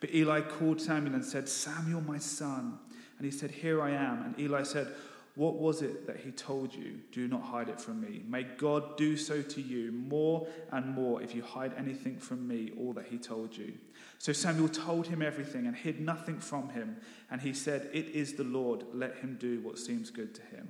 [0.00, 2.78] But Eli called Samuel and said, Samuel, my son.
[3.18, 4.22] And he said, Here I am.
[4.22, 4.88] And Eli said,
[5.34, 6.98] What was it that he told you?
[7.10, 8.22] Do not hide it from me.
[8.28, 12.70] May God do so to you more and more if you hide anything from me,
[12.78, 13.72] all that he told you.
[14.18, 16.98] So Samuel told him everything and hid nothing from him.
[17.30, 18.84] And he said, It is the Lord.
[18.92, 20.68] Let him do what seems good to him.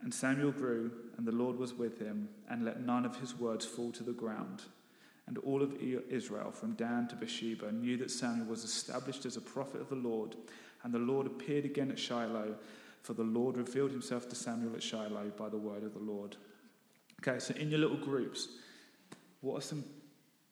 [0.00, 3.66] And Samuel grew, and the Lord was with him, and let none of his words
[3.66, 4.62] fall to the ground.
[5.26, 9.42] And all of Israel, from Dan to Beersheba, knew that Samuel was established as a
[9.42, 10.36] prophet of the Lord.
[10.84, 12.54] And the Lord appeared again at Shiloh,
[13.02, 16.36] for the Lord revealed himself to Samuel at Shiloh by the word of the Lord.
[17.20, 18.48] Okay, so in your little groups,
[19.40, 19.84] what are some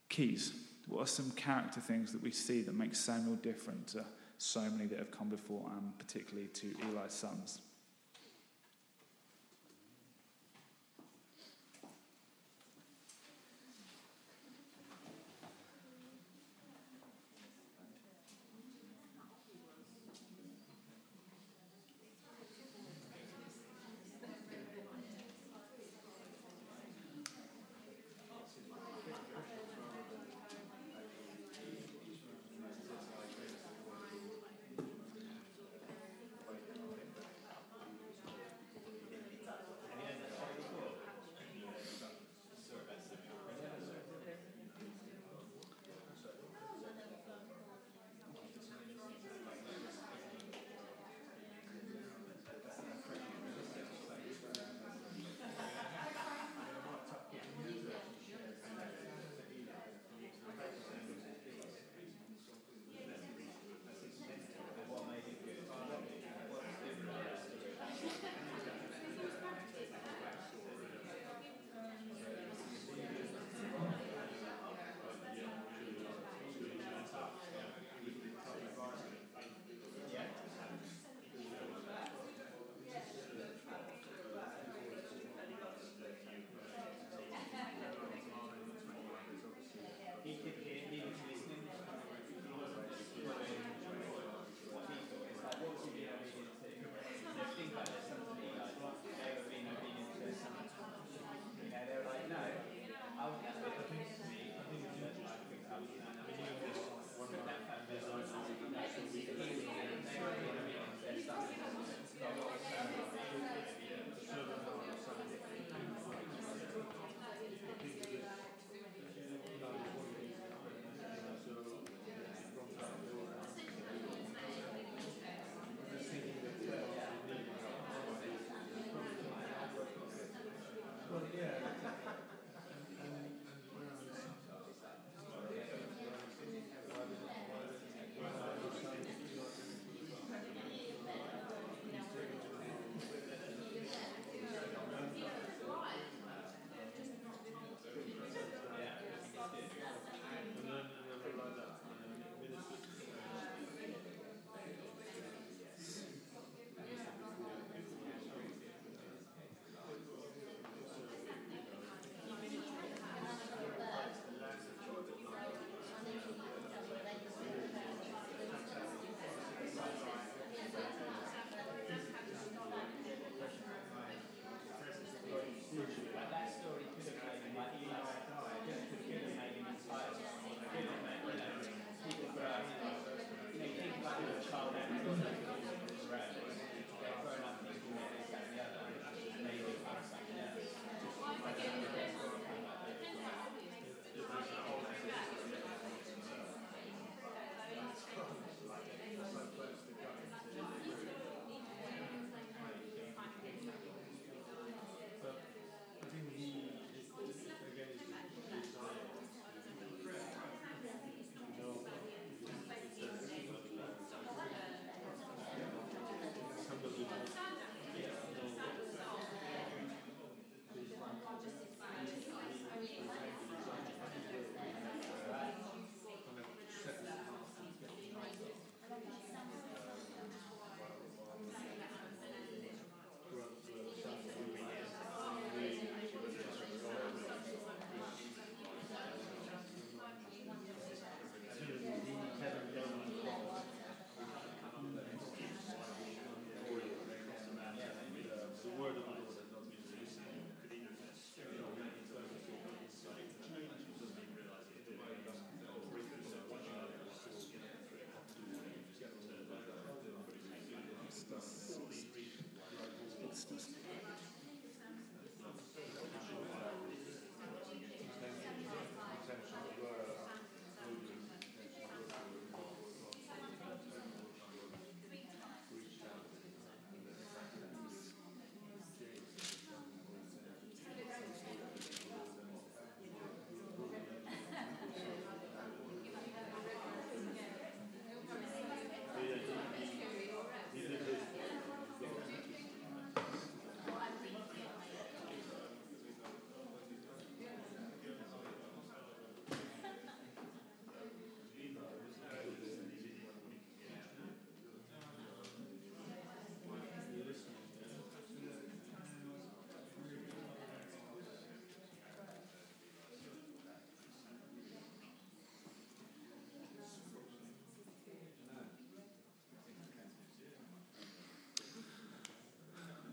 [0.09, 0.53] keys?
[0.89, 4.05] What are some character things that we see that make Samuel different to
[4.39, 7.61] so many that have come before, and particularly to Eli's sons?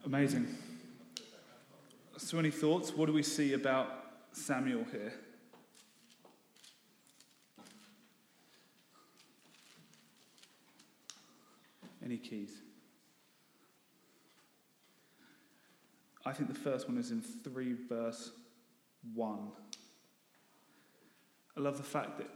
[0.05, 0.47] Amazing.
[2.17, 2.91] So, any thoughts?
[2.91, 3.87] What do we see about
[4.33, 5.13] Samuel here?
[12.03, 12.51] Any keys?
[16.25, 18.31] I think the first one is in 3 verse
[19.13, 19.39] 1.
[21.55, 22.29] I love the fact that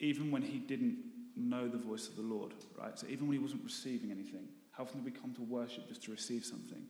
[0.00, 0.98] even when he didn't
[1.36, 2.98] know the voice of the Lord, right?
[2.98, 6.02] So even when he wasn't receiving anything, how often do we come to worship just
[6.04, 6.82] to receive something?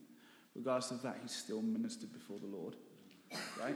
[0.55, 2.75] Regardless of that, he still ministered before the Lord,
[3.59, 3.75] right?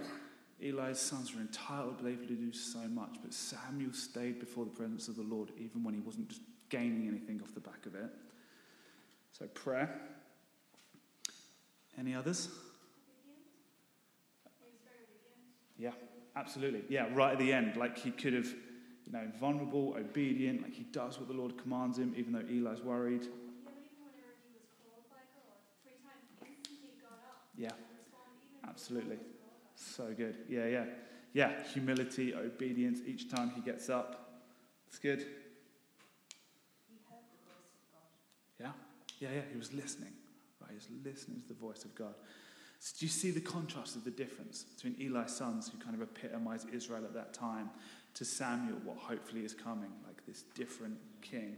[0.61, 3.17] Eli's sons were entitled, but able to do so much.
[3.21, 7.07] But Samuel stayed before the presence of the Lord, even when he wasn't just gaining
[7.07, 8.09] anything off the back of it.
[9.31, 10.01] So, prayer.
[11.97, 12.49] Any others?
[15.79, 15.91] Yeah,
[16.35, 16.83] absolutely.
[16.89, 18.47] Yeah, right at the end, like he could have,
[19.05, 22.81] you know, vulnerable, obedient, like he does what the Lord commands him, even though Eli's
[22.81, 23.23] worried.
[23.23, 23.29] Yeah,
[23.63, 27.71] but even whenever he was called by God, three times instantly got up Yeah,
[28.67, 29.17] absolutely.
[29.75, 30.35] So good.
[30.47, 30.85] Yeah, yeah.
[31.33, 34.43] Yeah, humility, obedience each time he gets up.
[34.87, 35.25] It's good.
[38.59, 38.71] Yeah,
[39.19, 39.41] yeah, yeah.
[39.51, 40.13] He was listening,
[40.61, 40.69] right?
[40.69, 42.13] He was listening to the voice of God.
[42.79, 46.01] So do you see the contrast of the difference between Eli's sons, who kind of
[46.01, 47.69] epitomize Israel at that time,
[48.13, 51.57] to Samuel, what hopefully is coming, like this different king?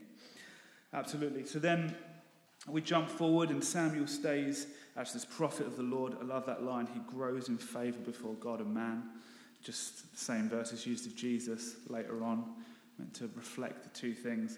[0.94, 1.46] Absolutely.
[1.46, 1.96] So then
[2.68, 4.68] we jump forward, and Samuel stays
[5.00, 6.18] as this prophet of the Lord.
[6.20, 6.88] I love that line.
[6.94, 9.04] He grows in favor before God and man.
[9.64, 12.44] Just the same verses used of Jesus later on,
[12.98, 14.58] meant to reflect the two things.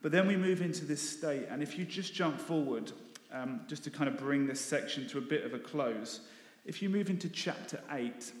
[0.00, 2.92] But then we move into this state, and if you just jump forward,
[3.30, 6.20] um, just to kind of bring this section to a bit of a close,
[6.64, 8.32] if you move into chapter 8,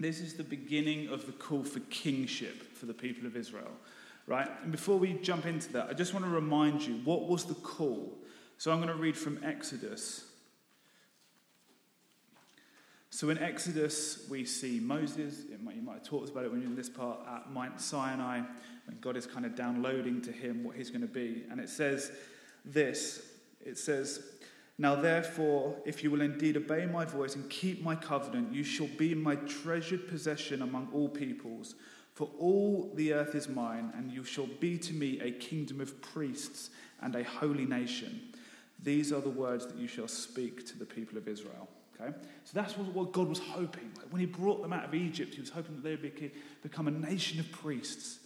[0.00, 3.70] this is the beginning of the call for kingship for the people of Israel,
[4.26, 4.50] right?
[4.62, 7.54] And before we jump into that, I just want to remind you what was the
[7.54, 8.18] call?
[8.58, 10.31] So I'm going to read from Exodus.
[13.14, 16.70] So in Exodus, we see Moses, might, you might have talked about it when you're
[16.70, 18.40] in this part, at Mount Sinai,
[18.86, 21.44] when God is kind of downloading to him what he's going to be.
[21.50, 22.10] And it says
[22.64, 23.22] this
[23.60, 24.24] it says,
[24.78, 28.88] Now therefore, if you will indeed obey my voice and keep my covenant, you shall
[28.96, 31.74] be my treasured possession among all peoples.
[32.14, 36.00] For all the earth is mine, and you shall be to me a kingdom of
[36.00, 36.70] priests
[37.02, 38.32] and a holy nation.
[38.82, 41.68] These are the words that you shall speak to the people of Israel.
[42.02, 42.16] Okay?
[42.44, 43.90] So that's what, God was hoping.
[44.10, 46.32] When He brought them out of Egypt, He was hoping that they would
[46.62, 48.18] become a nation of priests,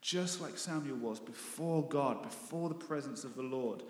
[0.00, 3.82] just like Samuel was before God, before the presence of the Lord.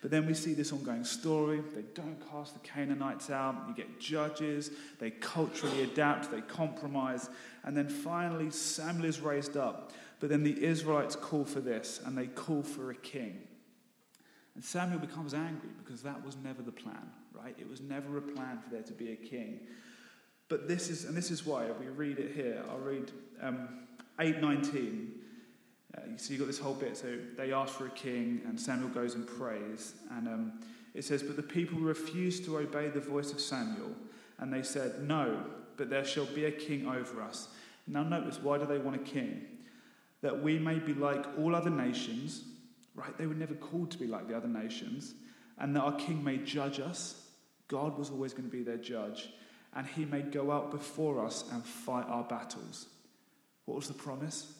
[0.00, 1.62] But then we see this ongoing story.
[1.74, 3.54] They don't cast the Canaanites out.
[3.68, 4.72] You get judges.
[4.98, 6.30] They culturally adapt.
[6.32, 7.30] They compromise.
[7.62, 9.92] And then finally, Samuel is raised up.
[10.18, 13.38] But then the Israelites call for this, and they call for a king.
[14.54, 17.10] And Samuel becomes angry because that was never the plan,
[17.42, 17.56] right?
[17.58, 19.60] It was never a plan for there to be a king.
[20.48, 22.62] But this is, and this is why we read it here.
[22.70, 23.68] I'll read um,
[24.20, 25.12] 819.
[25.96, 26.96] Uh, see, you've got this whole bit.
[26.96, 29.94] So they ask for a king, and Samuel goes and prays.
[30.10, 30.52] And um,
[30.94, 33.92] it says, But the people refused to obey the voice of Samuel,
[34.38, 35.42] and they said, No,
[35.76, 37.48] but there shall be a king over us.
[37.86, 39.42] Now, notice, why do they want a king?
[40.20, 42.44] That we may be like all other nations,
[42.94, 43.16] right?
[43.18, 45.14] They were never called to be like the other nations,
[45.58, 47.21] and that our king may judge us.
[47.72, 49.30] God was always going to be their judge,
[49.74, 52.86] and he may go out before us and fight our battles.
[53.64, 54.52] What was the promise?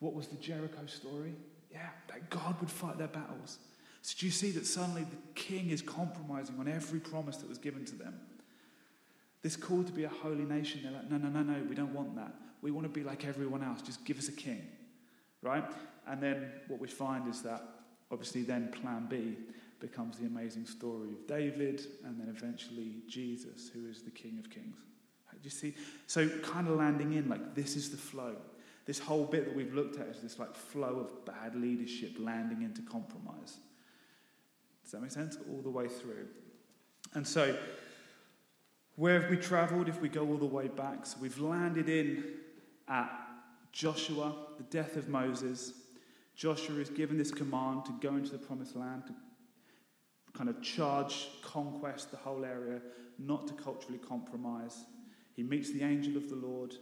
[0.00, 1.34] What was the Jericho story?
[1.70, 3.58] Yeah, that God would fight their battles.
[4.02, 7.58] So do you see that suddenly the king is compromising on every promise that was
[7.58, 8.20] given to them?
[9.42, 11.94] This call to be a holy nation, they're like, no, no, no, no, we don't
[11.94, 12.34] want that.
[12.60, 13.82] We want to be like everyone else.
[13.82, 14.66] Just give us a king,
[15.42, 15.64] right?
[16.08, 17.62] And then what we find is that
[18.10, 19.36] obviously then plan B
[19.80, 24.50] becomes the amazing story of David and then eventually Jesus, who is the King of
[24.50, 24.76] Kings.
[25.32, 25.74] Do you see?
[26.06, 28.36] So kind of landing in like this is the flow.
[28.86, 32.62] This whole bit that we've looked at is this like flow of bad leadership landing
[32.62, 33.58] into compromise.
[34.82, 35.36] Does that make sense?
[35.50, 36.26] All the way through.
[37.14, 37.56] And so,
[38.94, 41.04] where have we travelled if we go all the way back?
[41.04, 42.24] So we've landed in
[42.88, 43.10] at
[43.72, 45.72] Joshua, the death of Moses.
[46.34, 49.14] Joshua is given this command to go into the promised land, to
[50.36, 52.80] kind of charge, conquest the whole area,
[53.18, 54.84] not to culturally compromise.
[55.34, 56.74] He meets the angel of the Lord.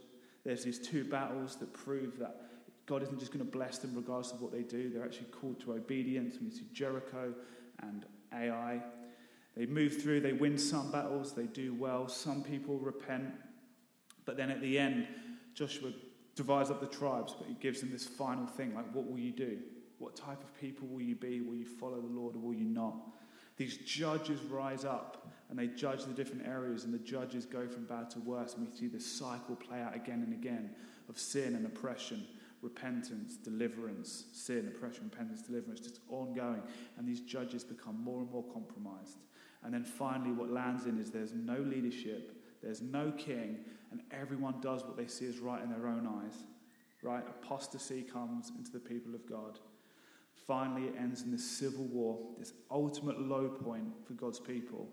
[0.43, 2.41] There's these two battles that prove that
[2.85, 4.89] God isn't just going to bless them regardless of what they do.
[4.89, 6.37] They're actually called to obedience.
[6.41, 7.33] We see Jericho
[7.81, 8.81] and Ai.
[9.57, 12.07] They move through, they win some battles, they do well.
[12.07, 13.33] Some people repent.
[14.25, 15.07] But then at the end,
[15.53, 15.91] Joshua
[16.35, 19.31] divides up the tribes, but he gives them this final thing like, what will you
[19.31, 19.57] do?
[19.97, 21.39] What type of people will you be?
[21.39, 22.95] Will you follow the Lord or will you not?
[23.57, 27.85] These judges rise up and they judge the different areas, and the judges go from
[27.85, 28.55] bad to worse.
[28.55, 30.71] And we see this cycle play out again and again
[31.07, 32.25] of sin and oppression,
[32.61, 36.63] repentance, deliverance, sin, oppression, repentance, deliverance, just ongoing.
[36.97, 39.19] And these judges become more and more compromised.
[39.63, 43.59] And then finally, what lands in is there's no leadership, there's no king,
[43.91, 46.37] and everyone does what they see is right in their own eyes.
[47.03, 47.23] Right?
[47.27, 49.59] Apostasy comes into the people of God.
[50.47, 54.87] Finally, it ends in this civil war, this ultimate low point for God's people.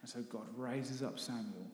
[0.00, 1.66] And so God raises up Samuel,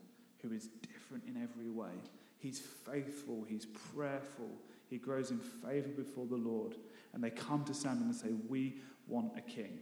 [0.43, 1.93] who is different in every way.
[2.39, 4.51] He's faithful, he's prayerful,
[4.89, 6.75] he grows in favor before the Lord.
[7.13, 8.77] And they come to Samuel and say, We
[9.07, 9.79] want a king.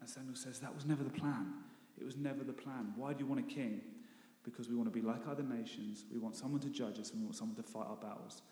[0.00, 1.54] And Samuel says, That was never the plan.
[1.98, 2.92] It was never the plan.
[2.94, 3.80] Why do you want a king?
[4.44, 6.04] Because we want to be like other nations.
[6.12, 8.42] We want someone to judge us and we want someone to fight our battles.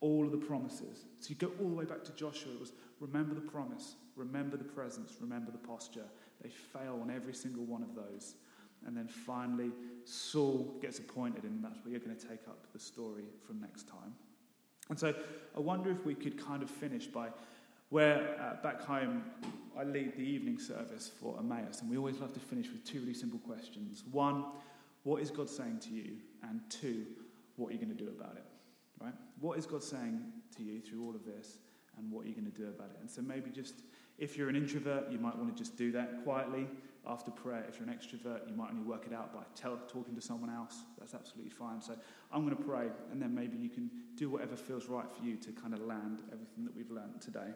[0.00, 1.04] All of the promises.
[1.20, 2.52] So you go all the way back to Joshua.
[2.52, 6.06] It was remember the promise, remember the presence, remember the posture.
[6.42, 8.34] They fail on every single one of those.
[8.86, 9.72] And then finally,
[10.04, 13.88] Saul gets appointed, and that's where you're going to take up the story from next
[13.88, 14.14] time.
[14.88, 15.14] And so
[15.56, 17.28] I wonder if we could kind of finish by
[17.90, 19.24] where uh, back home
[19.78, 23.00] I lead the evening service for Emmaus, and we always love to finish with two
[23.00, 24.04] really simple questions.
[24.10, 24.44] One,
[25.04, 26.16] what is God saying to you?
[26.42, 27.06] And two,
[27.56, 28.44] what are you going to do about it?
[29.00, 29.14] Right?
[29.40, 30.20] What is God saying
[30.56, 31.58] to you through all of this,
[31.96, 32.98] and what are you going to do about it?
[33.00, 33.82] And so maybe just
[34.18, 36.68] if you're an introvert, you might want to just do that quietly
[37.06, 37.64] after prayer.
[37.66, 40.50] If you're an extrovert, you might only work it out by tell, talking to someone
[40.50, 40.76] else.
[40.98, 41.80] That's absolutely fine.
[41.80, 41.94] So
[42.30, 45.36] I'm going to pray, and then maybe you can do whatever feels right for you
[45.36, 47.48] to kind of land everything that we've learned today.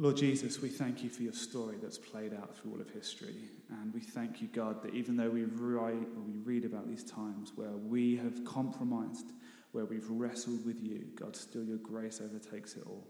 [0.00, 3.34] Lord Jesus, we thank you for your story that's played out through all of history.
[3.68, 7.04] And we thank you, God, that even though we write or we read about these
[7.04, 9.32] times where we have compromised,
[9.72, 13.06] where we've wrestled with you, God, still your grace overtakes it all.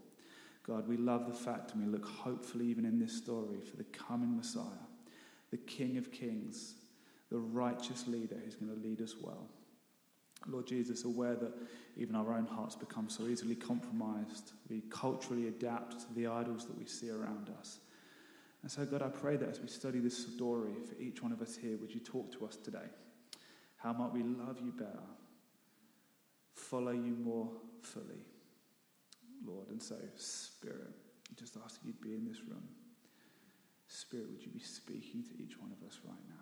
[0.66, 3.84] God, we love the fact and we look hopefully even in this story for the
[3.84, 4.88] coming Messiah,
[5.52, 6.74] the King of Kings,
[7.30, 9.46] the righteous leader who's going to lead us well.
[10.46, 11.52] Lord Jesus, aware that
[11.96, 16.78] even our own hearts become so easily compromised, we culturally adapt to the idols that
[16.78, 17.80] we see around us.
[18.62, 21.40] And so, God, I pray that as we study this story for each one of
[21.40, 22.88] us here, would you talk to us today?
[23.76, 25.02] How might we love you better,
[26.54, 27.50] follow you more
[27.82, 28.24] fully,
[29.46, 29.68] Lord?
[29.70, 30.90] And so, Spirit,
[31.38, 32.68] just ask you'd be in this room.
[33.88, 36.39] Spirit, would you be speaking to each one of us right now?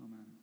[0.00, 0.35] Amen.